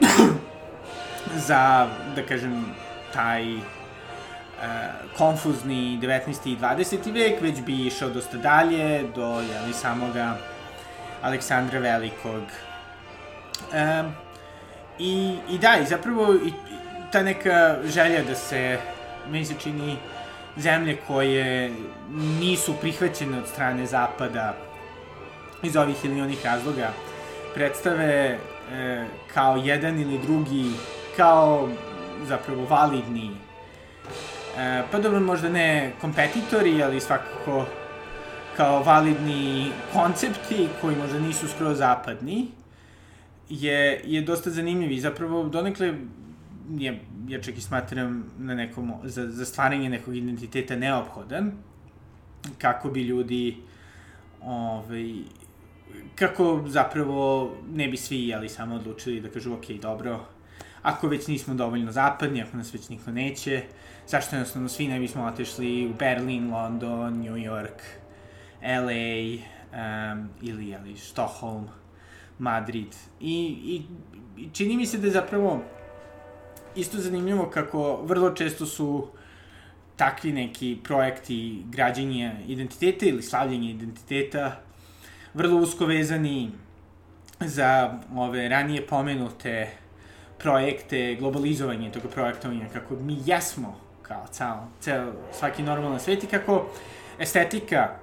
za, 1.48 1.88
da 2.16 2.22
kažem, 2.22 2.64
taj 3.12 3.54
uh, 3.54 3.62
konfuzni 5.16 5.98
19. 6.02 6.52
i 6.52 6.56
20. 6.56 7.12
vek, 7.12 7.40
već 7.40 7.60
bi 7.60 7.86
išao 7.86 8.10
dosta 8.10 8.36
dalje, 8.36 9.04
do 9.14 9.40
jeli, 9.40 9.72
samoga 9.72 10.36
Aleksandra 11.22 11.78
Velikog. 11.78 12.42
Um, 13.72 14.12
i, 14.98 15.36
I 15.50 15.58
da, 15.58 15.76
i 15.82 15.86
zapravo 15.86 16.34
i, 16.34 16.52
ta 17.12 17.22
neka 17.22 17.76
želja 17.84 18.22
da 18.22 18.34
se, 18.34 18.78
meni 19.30 19.44
se 19.44 19.54
čini, 19.62 19.96
zemlje 20.56 20.96
koje 21.06 21.72
nisu 22.40 22.74
prihvaćene 22.80 23.38
od 23.38 23.48
strane 23.48 23.86
Zapada 23.86 24.54
iz 25.62 25.76
ovih 25.76 26.04
ili 26.04 26.20
onih 26.20 26.44
razloga 26.44 26.90
predstave 27.54 28.38
e, 28.72 29.04
kao 29.34 29.56
jedan 29.56 30.00
ili 30.00 30.18
drugi 30.18 30.70
kao 31.16 31.68
zapravo 32.26 32.64
validni 32.64 33.30
e, 34.58 34.82
pa 34.92 34.98
dobro 34.98 35.20
možda 35.20 35.48
ne 35.48 35.92
kompetitori, 36.00 36.82
ali 36.82 37.00
svakako 37.00 37.66
kao 38.58 38.82
validni 38.82 39.70
koncepti 39.92 40.68
koji 40.80 40.96
možda 40.96 41.20
nisu 41.20 41.48
skroz 41.48 41.78
zapadni 41.78 42.48
je, 43.48 44.02
je 44.04 44.22
dosta 44.22 44.50
zanimljiv 44.50 44.92
i 44.92 45.00
zapravo 45.00 45.44
donekle 45.48 45.94
je, 46.78 47.00
ja 47.28 47.42
čak 47.42 47.58
i 47.58 47.60
smatram 47.60 48.24
na 48.38 48.54
nekom, 48.54 48.92
za, 49.04 49.26
za 49.30 49.44
stvaranje 49.44 49.88
nekog 49.88 50.16
identiteta 50.16 50.76
neophodan 50.76 51.52
kako 52.58 52.90
bi 52.90 53.02
ljudi 53.02 53.56
ovaj, 54.42 55.14
kako 56.14 56.64
zapravo 56.66 57.52
ne 57.72 57.88
bi 57.88 57.96
svi 57.96 58.28
jeli 58.28 58.48
samo 58.48 58.74
odlučili 58.74 59.20
da 59.20 59.28
kažu 59.28 59.54
ok, 59.54 59.70
dobro, 59.82 60.20
ako 60.82 61.08
već 61.08 61.26
nismo 61.26 61.54
dovoljno 61.54 61.92
zapadni, 61.92 62.42
ako 62.42 62.56
nas 62.56 62.74
već 62.74 62.88
niko 62.88 63.10
neće, 63.10 63.62
zašto 64.06 64.36
jednostavno 64.36 64.68
svi 64.68 64.88
ne 64.88 65.00
bismo 65.00 65.24
otešli 65.24 65.86
u 65.86 65.94
Berlin, 65.98 66.50
London, 66.50 67.18
New 67.18 67.36
York, 67.36 67.97
LA 68.62 69.38
um, 69.72 70.28
ili, 70.42 70.68
ili 70.68 70.96
Stockholm, 70.96 71.68
Madrid. 72.38 72.94
I, 73.20 73.58
i, 73.64 73.82
I 74.42 74.48
čini 74.52 74.76
mi 74.76 74.86
se 74.86 74.98
da 74.98 75.06
je 75.06 75.12
zapravo 75.12 75.62
isto 76.74 76.98
zanimljivo 76.98 77.50
kako 77.50 77.96
vrlo 77.96 78.30
često 78.30 78.66
su 78.66 79.08
takvi 79.96 80.32
neki 80.32 80.78
projekti 80.84 81.62
građenja 81.66 82.32
identiteta 82.46 83.06
ili 83.06 83.22
slavljenja 83.22 83.70
identiteta 83.70 84.60
vrlo 85.34 85.60
usko 85.60 85.86
vezani 85.86 86.50
za 87.40 87.98
ove 88.16 88.48
ranije 88.48 88.86
pomenute 88.86 89.68
projekte, 90.38 91.16
globalizovanje 91.20 91.90
toga 91.92 92.08
projektovanja, 92.08 92.68
kako 92.72 92.94
mi 92.94 93.16
jesmo 93.26 93.80
kao 94.02 94.26
ceo, 94.32 94.68
ceo 94.80 95.12
svaki 95.32 95.62
normalan 95.62 96.00
svet 96.00 96.24
i 96.24 96.26
kako 96.26 96.66
estetika 97.18 97.98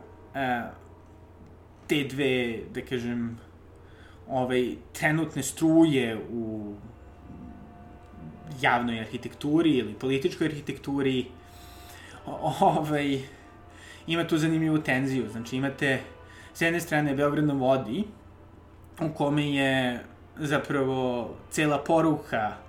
te 1.87 2.03
dve, 2.03 2.59
da 2.73 2.81
kažem, 2.81 3.37
ovaj, 4.27 4.75
trenutne 4.93 5.43
struje 5.43 6.17
u 6.31 6.73
javnoj 8.61 8.99
arhitekturi 8.99 9.71
ili 9.71 9.93
političkoj 9.93 10.47
arhitekturi, 10.47 11.25
ovaj, 12.59 13.19
ima 14.07 14.27
tu 14.27 14.37
zanimljivu 14.37 14.77
tenziju. 14.77 15.29
Znači, 15.29 15.55
imate 15.55 15.99
s 16.53 16.61
jedne 16.61 16.79
strane 16.79 17.15
Beograd 17.15 17.45
na 17.45 17.53
vodi, 17.53 18.03
u 19.01 19.09
kome 19.09 19.51
je 19.51 20.03
zapravo 20.37 21.29
cela 21.49 21.77
poruka 21.77 22.64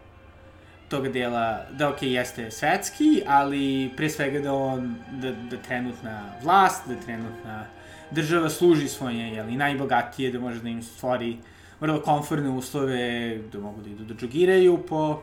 tog 0.89 1.09
dela, 1.09 1.67
da 1.71 1.89
ok, 1.89 2.03
jeste 2.03 2.51
svetski, 2.51 3.23
ali 3.27 3.91
pre 3.97 4.11
svega 4.11 4.41
da 4.41 4.55
on, 4.55 4.95
da, 5.11 5.33
da 5.33 5.57
trenutna 5.57 6.23
vlast, 6.43 6.89
da 6.89 6.95
trenutna 6.95 7.65
država 8.11 8.51
služi 8.51 8.89
svoje, 8.89 9.29
jeli, 9.35 9.57
najbogatije, 9.57 10.33
da 10.33 10.41
može 10.41 10.61
da 10.61 10.69
im 10.69 10.83
stvori 10.83 11.37
vrlo 11.81 12.01
komfortne 12.01 12.51
uslove, 12.51 13.39
da 13.53 13.59
mogu 13.59 13.81
da 13.81 13.91
idu 13.91 14.05
da 14.05 14.15
džogiraju 14.15 14.79
po 14.89 15.23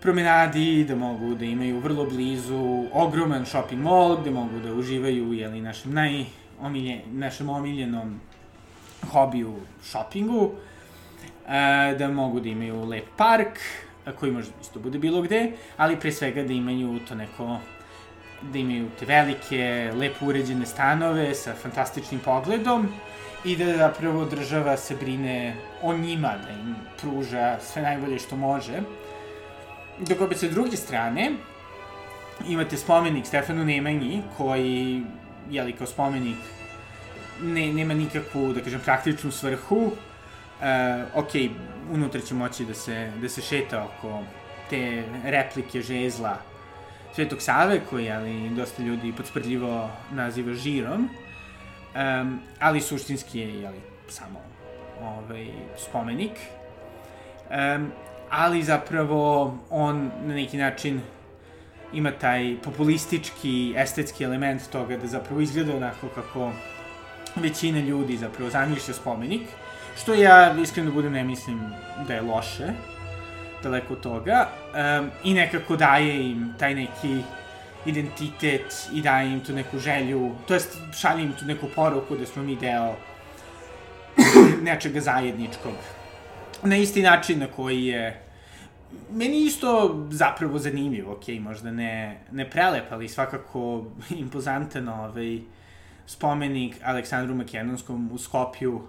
promenadi, 0.00 0.84
da 0.84 0.96
mogu 0.96 1.34
da 1.34 1.44
imaju 1.44 1.80
vrlo 1.80 2.04
blizu 2.06 2.84
ogroman 2.92 3.46
shopping 3.46 3.82
mall, 3.82 4.16
gde 4.16 4.30
mogu 4.30 4.58
da 4.58 4.74
uživaju, 4.74 5.32
jeli, 5.32 5.60
našem 5.60 5.92
najomilje, 5.94 7.00
našem 7.06 7.48
omiljenom 7.48 8.20
hobiju 9.12 9.54
shoppingu, 9.82 10.50
da 11.98 12.08
mogu 12.08 12.40
da 12.40 12.48
imaju 12.48 12.84
lep 12.84 13.04
park, 13.16 13.58
koji 14.12 14.32
može 14.32 14.50
isto 14.60 14.80
bude 14.80 14.98
bilo 14.98 15.22
gde, 15.22 15.52
ali 15.76 16.00
pre 16.00 16.12
svega 16.12 16.42
da 16.42 16.52
imaju 16.52 16.98
to 17.08 17.14
neko 17.14 17.58
da 18.42 18.58
imaju 18.58 18.88
te 18.98 19.06
velike, 19.06 19.92
lepo 19.94 20.26
uređene 20.26 20.66
stanove 20.66 21.34
sa 21.34 21.54
fantastičnim 21.54 22.20
pogledom 22.20 22.88
i 23.44 23.56
da 23.56 23.76
zapravo 23.76 24.24
država 24.24 24.76
se 24.76 24.96
brine 24.96 25.56
o 25.82 25.94
njima, 25.94 26.34
da 26.46 26.52
im 26.52 26.76
pruža 27.00 27.58
sve 27.60 27.82
najbolje 27.82 28.18
što 28.18 28.36
može. 28.36 28.80
Dok 29.98 30.20
opet 30.20 30.38
sa 30.38 30.48
druge 30.48 30.76
strane, 30.76 31.32
imate 32.48 32.76
spomenik 32.76 33.26
Stefanu 33.26 33.64
Nemanji, 33.64 34.22
koji, 34.36 35.02
jeli, 35.50 35.72
kao 35.72 35.86
spomenik 35.86 36.36
ne, 37.42 37.72
nema 37.72 37.94
nikakvu, 37.94 38.52
da 38.52 38.60
kažem, 38.60 38.80
praktičnu 38.84 39.30
svrhu. 39.30 39.76
Uh, 39.76 39.94
ok, 41.14 41.30
unutra 41.92 42.20
će 42.20 42.34
moći 42.34 42.64
da 42.64 42.74
se, 42.74 43.12
da 43.20 43.28
se 43.28 43.42
šeta 43.42 43.84
oko 43.84 44.22
te 44.70 45.04
replike 45.24 45.82
žezla 45.82 46.36
Svetog 47.14 47.42
Save, 47.42 47.80
koji 47.90 48.10
ali 48.10 48.50
dosta 48.50 48.82
ljudi 48.82 49.12
podsprdljivo 49.16 49.90
naziva 50.10 50.54
žirom, 50.54 51.08
um, 51.08 52.40
ali 52.60 52.80
suštinski 52.80 53.38
je 53.38 53.60
jeli, 53.60 53.80
samo 54.08 54.40
ovaj, 55.02 55.48
spomenik. 55.76 56.32
Um, 57.50 57.90
ali 58.30 58.62
zapravo 58.62 59.54
on 59.70 60.10
na 60.24 60.34
neki 60.34 60.56
način 60.56 61.00
ima 61.92 62.10
taj 62.10 62.56
populistički, 62.62 63.74
estetski 63.76 64.24
element 64.24 64.62
toga 64.70 64.96
da 64.96 65.06
zapravo 65.06 65.40
izgleda 65.40 65.76
onako 65.76 66.08
kako 66.14 66.52
većina 67.36 67.80
ljudi 67.80 68.16
zapravo 68.16 68.50
zamišlja 68.50 68.94
spomenik, 68.94 69.42
što 70.00 70.14
ja 70.14 70.54
iskreno 70.62 70.92
budem 70.92 71.12
ne 71.12 71.24
mislim 71.24 71.60
da 72.06 72.14
je 72.14 72.20
loše, 72.20 72.66
daleko 73.62 73.92
od 73.92 74.00
toga, 74.00 74.48
um, 75.00 75.10
i 75.24 75.34
nekako 75.34 75.76
daje 75.76 76.30
im 76.30 76.54
taj 76.58 76.74
neki 76.74 77.22
identitet 77.86 78.88
i 78.92 79.02
daje 79.02 79.32
im 79.32 79.40
tu 79.40 79.52
neku 79.52 79.78
želju, 79.78 80.30
to 80.46 80.54
jest 80.54 80.78
šalje 80.92 81.22
im 81.22 81.32
tu 81.32 81.44
neku 81.44 81.66
poruku 81.74 82.16
da 82.16 82.26
smo 82.26 82.42
mi 82.42 82.56
deo 82.56 82.94
nečega 84.62 85.00
zajedničkog. 85.00 85.74
Na 86.62 86.76
isti 86.76 87.02
način 87.02 87.38
na 87.38 87.46
koji 87.46 87.86
je 87.86 88.22
meni 89.10 89.46
isto 89.46 90.00
zapravo 90.10 90.58
zanimljivo, 90.58 91.12
ok, 91.12 91.28
možda 91.40 91.70
ne, 91.70 92.20
ne 92.32 92.50
prelep, 92.50 92.84
ali 92.90 93.08
svakako 93.08 93.84
impozantan 94.24 94.88
ovaj, 94.88 95.40
spomenik 96.06 96.76
Aleksandru 96.84 97.34
Makedonskom 97.34 98.10
u 98.12 98.18
Skopju 98.18 98.82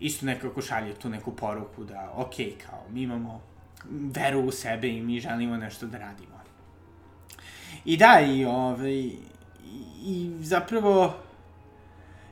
isto 0.00 0.26
nekako 0.26 0.62
šalje 0.62 0.94
tu 0.94 1.08
neku 1.08 1.36
poruku 1.36 1.84
da, 1.84 2.12
ok, 2.16 2.34
kao, 2.66 2.82
mi 2.90 3.02
imamo 3.02 3.40
veru 3.90 4.40
u 4.40 4.50
sebe 4.50 4.88
i 4.88 5.02
mi 5.02 5.20
želimo 5.20 5.56
nešto 5.56 5.86
da 5.86 5.98
radimo. 5.98 6.36
I 7.84 7.96
da, 7.96 8.20
i, 8.20 8.44
ovaj, 8.44 8.92
i, 8.92 9.18
i 10.04 10.30
zapravo 10.40 11.14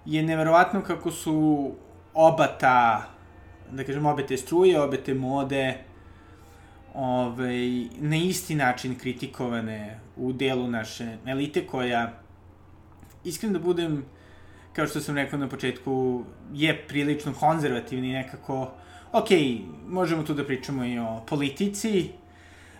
je 0.04 0.22
neverovatno 0.22 0.82
kako 0.82 1.10
su 1.10 1.72
oba 2.14 2.46
ta, 2.46 3.08
da 3.70 3.84
kažem, 3.84 4.06
obe 4.06 4.26
te 4.26 4.36
struje, 4.36 4.80
obe 4.80 4.96
te 4.96 5.14
mode, 5.14 5.78
ovaj, 6.94 7.88
na 7.98 8.16
isti 8.16 8.54
način 8.54 8.98
kritikovane 8.98 10.00
u 10.16 10.32
delu 10.32 10.68
naše 10.68 11.16
elite 11.26 11.66
koja, 11.66 12.12
iskreno 13.24 13.58
da 13.58 13.64
budem, 13.64 14.04
kao 14.76 14.86
što 14.86 15.00
sam 15.00 15.16
rekao 15.16 15.38
na 15.38 15.48
početku, 15.48 16.24
je 16.52 16.86
prilično 16.88 17.34
konzervativni 17.34 18.12
nekako, 18.12 18.70
ok, 19.12 19.28
možemo 19.86 20.22
tu 20.22 20.34
da 20.34 20.44
pričamo 20.44 20.84
i 20.84 20.98
o 20.98 21.22
politici, 21.26 22.10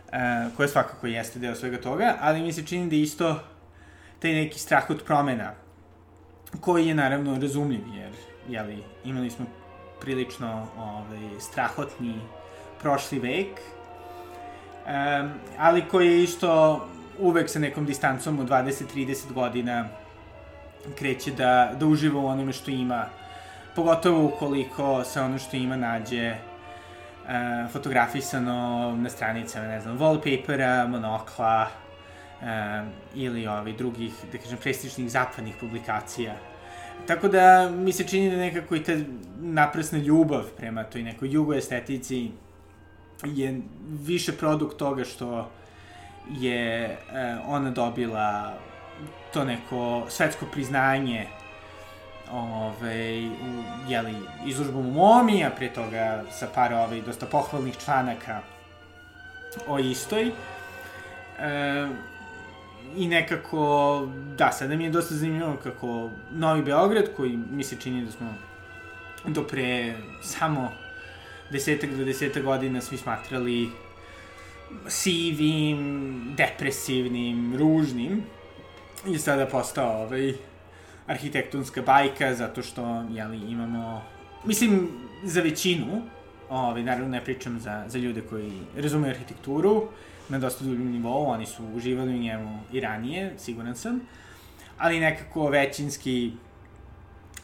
uh, 0.07 0.57
koja 0.57 0.69
svakako 0.69 1.07
jeste 1.07 1.39
deo 1.39 1.55
svega 1.55 1.81
toga, 1.81 2.17
ali 2.21 2.43
mi 2.43 2.53
se 2.53 2.67
čini 2.67 2.91
da 2.91 2.97
isto 2.97 3.41
taj 4.19 4.33
neki 4.33 4.59
strah 4.59 4.91
od 4.91 5.03
promena, 5.07 5.53
koji 6.61 6.87
je 6.87 6.95
naravno 6.95 7.39
razumljiv, 7.39 7.83
jer 7.97 8.13
jeli, 8.49 8.83
imali 9.05 9.31
smo 9.31 9.47
prilično 10.01 10.69
ovaj, 10.79 11.41
strahotni 11.41 12.15
prošli 12.83 13.19
vek, 13.19 13.61
um, 14.87 15.31
ali 15.59 15.89
koji 15.89 16.07
je 16.07 16.23
isto 16.23 16.81
uvek 17.19 17.51
sa 17.51 17.59
nekom 17.59 17.87
distancom 17.87 18.39
od 18.39 18.49
20-30 18.49 19.33
godina 19.33 19.89
kreće 20.99 21.31
da, 21.31 21.73
da 21.81 21.87
uživa 21.87 22.21
u 22.21 22.27
onome 22.27 22.53
što 22.53 22.71
ima 22.71 23.07
pogotovo 23.75 24.25
ukoliko 24.25 25.05
se 25.05 25.21
ono 25.21 25.39
što 25.39 25.57
ima 25.57 25.77
nađe 25.77 26.31
uh, 26.35 27.73
fotografisano 27.73 28.97
na 28.97 29.11
stranicama, 29.11 29.67
ne 29.67 29.81
znam, 29.81 29.99
wallpapera, 29.99 30.89
monokla 30.89 31.67
uh, 32.41 32.47
ili 33.15 33.47
ovi 33.47 33.73
drugih, 33.73 34.13
da 34.33 34.39
kažem, 34.39 34.59
prestižnih 34.59 35.11
zapadnih 35.11 35.55
publikacija. 35.61 36.35
Tako 37.07 37.29
da 37.29 37.71
mi 37.71 37.93
se 37.93 38.09
čini 38.09 38.31
da 38.31 38.37
nekako 38.37 38.77
i 38.77 38.83
ta 38.83 38.93
naprasna 39.41 39.99
ljubav 39.99 40.45
prema 40.57 40.85
toj 40.85 41.03
nekoj 41.03 41.31
jugoestetici 41.31 42.31
je 43.25 43.61
više 44.07 44.33
produkt 44.33 44.79
toga 44.79 45.05
što 45.05 45.51
je 46.31 46.97
uh, 47.09 47.49
ona 47.49 47.71
dobila 47.71 48.55
to 49.33 49.45
neko 49.45 50.07
svetsko 50.09 50.47
priznanje 50.53 51.27
ovaj, 52.33 53.27
u, 53.27 53.31
jeli, 53.89 54.15
izložbom 54.47 54.87
u 54.87 54.93
Momi, 54.93 55.45
a 55.45 55.51
pre 55.51 55.73
toga 55.73 56.25
sa 56.33 56.49
par 56.55 56.73
ovaj, 56.73 57.03
dosta 57.03 57.27
pohvalnih 57.27 57.77
članaka 57.85 58.41
o 59.67 59.79
istoj. 59.79 60.27
E, 60.27 60.33
I 62.97 63.09
nekako, 63.09 64.09
da, 64.37 64.53
sada 64.53 64.77
mi 64.77 64.85
je 64.85 64.91
dosta 64.91 65.15
zanimljivo 65.15 65.57
kako 65.63 66.11
Novi 66.31 66.63
Beograd, 66.63 67.05
koji 67.17 67.37
mi 67.51 67.65
se 67.65 67.77
čini 67.81 68.05
da 68.05 68.13
smo 68.13 68.35
do 69.27 69.43
pre 69.43 69.95
samo 70.23 70.73
desetak 71.51 71.91
do 71.91 72.05
desetak 72.05 72.43
godina 72.43 72.81
svi 72.81 72.97
smatrali 72.97 73.71
sivim, 74.89 76.35
depresivnim, 76.37 77.57
ružnim, 77.57 78.23
i 79.07 79.19
sada 79.19 79.47
postao 79.47 80.03
ovaj, 80.03 80.35
arhitektonska 81.07 81.83
bajka, 81.83 82.35
zato 82.35 82.63
što, 82.63 83.05
jeli, 83.11 83.37
imamo, 83.51 84.03
mislim, 84.45 84.89
za 85.25 85.41
većinu, 85.41 86.03
ovaj, 86.51 86.83
naravno 86.83 87.09
ne 87.09 87.25
pričam 87.25 87.61
za, 87.61 87.85
za 87.87 87.99
ljude 87.99 88.21
koji 88.21 88.53
razumeju 88.77 89.11
arhitekturu, 89.11 89.89
na 90.29 90.39
dosta 90.39 90.65
dubim 90.65 90.91
nivou, 90.91 91.27
oni 91.27 91.47
su 91.47 91.65
uživali 91.75 92.15
u 92.15 92.19
njemu 92.19 92.61
i 92.73 92.81
ranije, 92.81 93.35
siguran 93.39 93.77
sam, 93.77 94.01
ali 94.79 95.01
nekako 95.01 95.49
većinski 95.49 96.33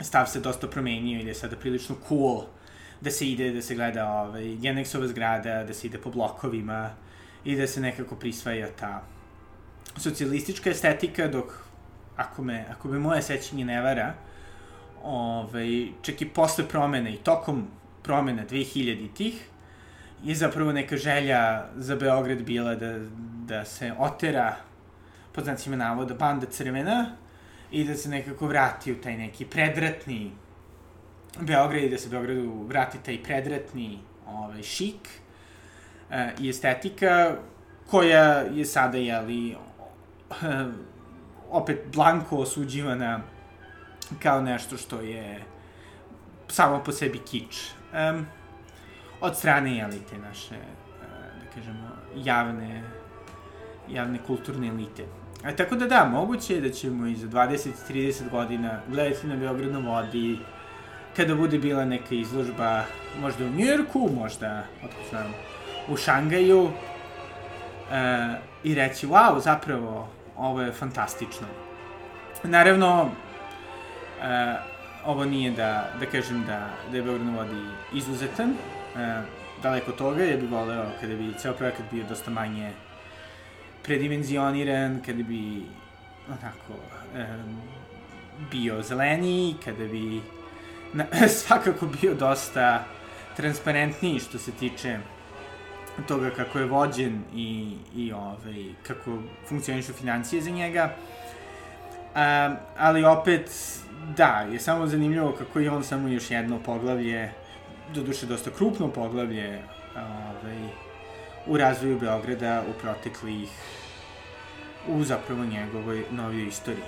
stav 0.00 0.26
se 0.26 0.40
dosta 0.40 0.68
promenio 0.68 1.20
i 1.20 1.22
da 1.22 1.28
je 1.28 1.34
sada 1.34 1.56
prilično 1.56 1.96
cool 2.08 2.42
da 3.00 3.10
se 3.10 3.28
ide, 3.30 3.52
da 3.52 3.62
se 3.62 3.74
gleda 3.74 4.12
ovaj, 4.12 4.44
Genexova 4.44 5.06
zgrada, 5.06 5.64
da 5.64 5.74
se 5.74 5.86
ide 5.86 5.98
po 5.98 6.10
blokovima 6.10 6.90
i 7.44 7.56
da 7.56 7.66
se 7.66 7.80
nekako 7.80 8.16
prisvaja 8.16 8.68
ta 8.80 9.02
socijalistička 9.96 10.70
estetika, 10.70 11.28
dok 11.28 11.52
ako 12.16 12.42
me, 12.42 12.64
ako 12.70 12.88
me 12.88 12.98
moje 12.98 13.22
sećanje 13.22 13.64
ne 13.64 13.80
vara, 13.82 14.14
ovaj, 15.02 15.88
čak 16.02 16.22
i 16.22 16.28
posle 16.28 16.68
promene 16.68 17.14
i 17.14 17.16
tokom 17.16 17.66
promena 18.02 18.44
2000-ih, 18.50 19.44
je 20.24 20.34
zapravo 20.34 20.72
neka 20.72 20.96
želja 20.96 21.64
za 21.76 21.96
Beograd 21.96 22.42
bila 22.42 22.74
da, 22.74 22.98
da 23.46 23.64
se 23.64 23.92
otera, 23.98 24.56
pod 25.32 25.44
znacima 25.44 25.76
navoda, 25.76 26.14
banda 26.14 26.46
crvena 26.46 27.16
i 27.70 27.84
da 27.84 27.94
se 27.94 28.08
nekako 28.08 28.46
vrati 28.46 28.92
u 28.92 29.00
taj 29.00 29.16
neki 29.16 29.44
predratni 29.44 30.32
Beograd 31.40 31.82
i 31.82 31.88
da 31.88 31.98
se 31.98 32.08
Beogradu 32.08 32.64
vrati 32.68 32.98
taj 32.98 33.22
predratni 33.22 33.98
ovaj, 34.26 34.62
šik 34.62 35.08
e, 36.10 36.30
i 36.40 36.48
estetika 36.48 37.36
koja 37.90 38.24
je 38.34 38.64
sada, 38.64 38.98
jeli, 38.98 39.56
opet 41.50 41.84
blanko 41.92 42.36
osuđivana 42.36 43.20
kao 44.22 44.40
nešto 44.40 44.76
što 44.76 45.00
je 45.00 45.40
samo 46.48 46.82
po 46.84 46.92
sebi 46.92 47.18
kič. 47.18 47.70
Um, 48.12 48.26
od 49.20 49.36
strane, 49.36 49.76
jeli, 49.76 50.00
te 50.10 50.18
naše, 50.18 50.54
uh, 50.54 51.42
da 51.42 51.50
kažemo, 51.54 51.88
javne, 52.16 52.82
javne 53.88 54.18
kulturne 54.26 54.68
elite. 54.68 55.04
A, 55.44 55.56
tako 55.56 55.76
da 55.76 55.86
da, 55.86 56.04
moguće 56.04 56.54
je 56.54 56.60
da 56.60 56.70
ćemo 56.70 57.06
i 57.06 57.16
za 57.16 57.28
20-30 57.28 58.30
godina 58.30 58.80
gledati 58.88 59.26
na 59.26 59.36
Beograd 59.36 59.72
na 59.72 59.78
vodi, 59.78 60.38
kada 61.16 61.34
bude 61.34 61.58
bila 61.58 61.84
neka 61.84 62.14
izložba, 62.14 62.84
možda 63.20 63.44
u 63.44 63.48
Njujorku, 63.48 64.10
možda, 64.14 64.64
otko 64.84 65.00
znam, 65.10 65.34
u 65.88 65.96
Šangaju, 65.96 66.62
uh, 66.62 66.70
i 68.64 68.74
reći, 68.74 69.06
wow, 69.06 69.40
zapravo, 69.40 70.08
ovo 70.40 70.62
je 70.62 70.72
fantastično. 70.72 71.46
Naravno, 72.42 73.02
uh, 73.02 73.10
ovo 75.04 75.24
nije 75.24 75.50
da, 75.50 75.90
da 76.00 76.06
kažem 76.06 76.44
da, 76.46 76.70
da 76.90 76.96
je 76.96 77.02
Beograd 77.02 77.26
na 77.26 77.36
vodi 77.36 77.64
izuzetan, 77.92 78.50
uh, 78.50 79.24
daleko 79.62 79.92
toga, 79.92 80.24
ja 80.24 80.36
bih 80.36 80.50
voleo 80.50 80.86
kada 81.00 81.14
bi 81.14 81.34
ceo 81.38 81.52
projekat 81.52 81.86
bio 81.92 82.04
dosta 82.08 82.30
manje 82.30 82.72
predimenzioniran, 83.82 85.00
kada 85.06 85.22
bi 85.22 85.62
onako 86.28 86.72
um, 87.14 87.60
bio 88.50 88.82
zeleniji, 88.82 89.54
kada 89.64 89.84
bi 89.84 90.20
na, 90.92 91.04
svakako 91.40 91.86
bio 92.00 92.14
dosta 92.14 92.84
transparentniji 93.36 94.20
što 94.20 94.38
se 94.38 94.52
tiče 94.52 94.98
toga 96.02 96.30
kako 96.30 96.58
je 96.58 96.66
vođen 96.66 97.22
i, 97.34 97.76
i 97.96 98.12
ovaj, 98.12 98.64
kako 98.82 99.18
funkcionišu 99.48 99.92
financije 99.92 100.42
za 100.42 100.50
njega. 100.50 100.94
Um, 102.14 102.56
ali 102.78 103.04
opet, 103.04 103.50
da, 104.16 104.46
je 104.52 104.60
samo 104.60 104.86
zanimljivo 104.86 105.32
kako 105.32 105.58
je 105.58 105.70
on 105.70 105.84
samo 105.84 106.08
još 106.08 106.30
jedno 106.30 106.58
poglavlje, 106.58 107.30
doduše 107.94 108.26
dosta 108.26 108.50
krupno 108.50 108.88
poglavlje, 108.88 109.62
ovaj, 109.96 110.68
u 111.46 111.56
razvoju 111.56 112.00
Beograda 112.00 112.62
u 112.70 112.80
proteklih, 112.80 113.48
u 114.88 115.04
zapravo 115.04 115.44
njegovoj 115.44 116.04
novijoj 116.10 116.48
istoriji. 116.48 116.84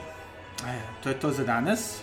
E, 0.66 0.80
to 1.02 1.08
je 1.08 1.20
to 1.20 1.30
za 1.30 1.44
danas. 1.44 2.00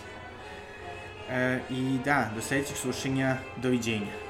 E, 1.30 1.60
I 1.70 1.98
da, 2.04 2.30
do 2.34 2.40
sledećeg 2.40 2.76
slušanja, 2.76 3.36
doviđenja. 3.56 4.29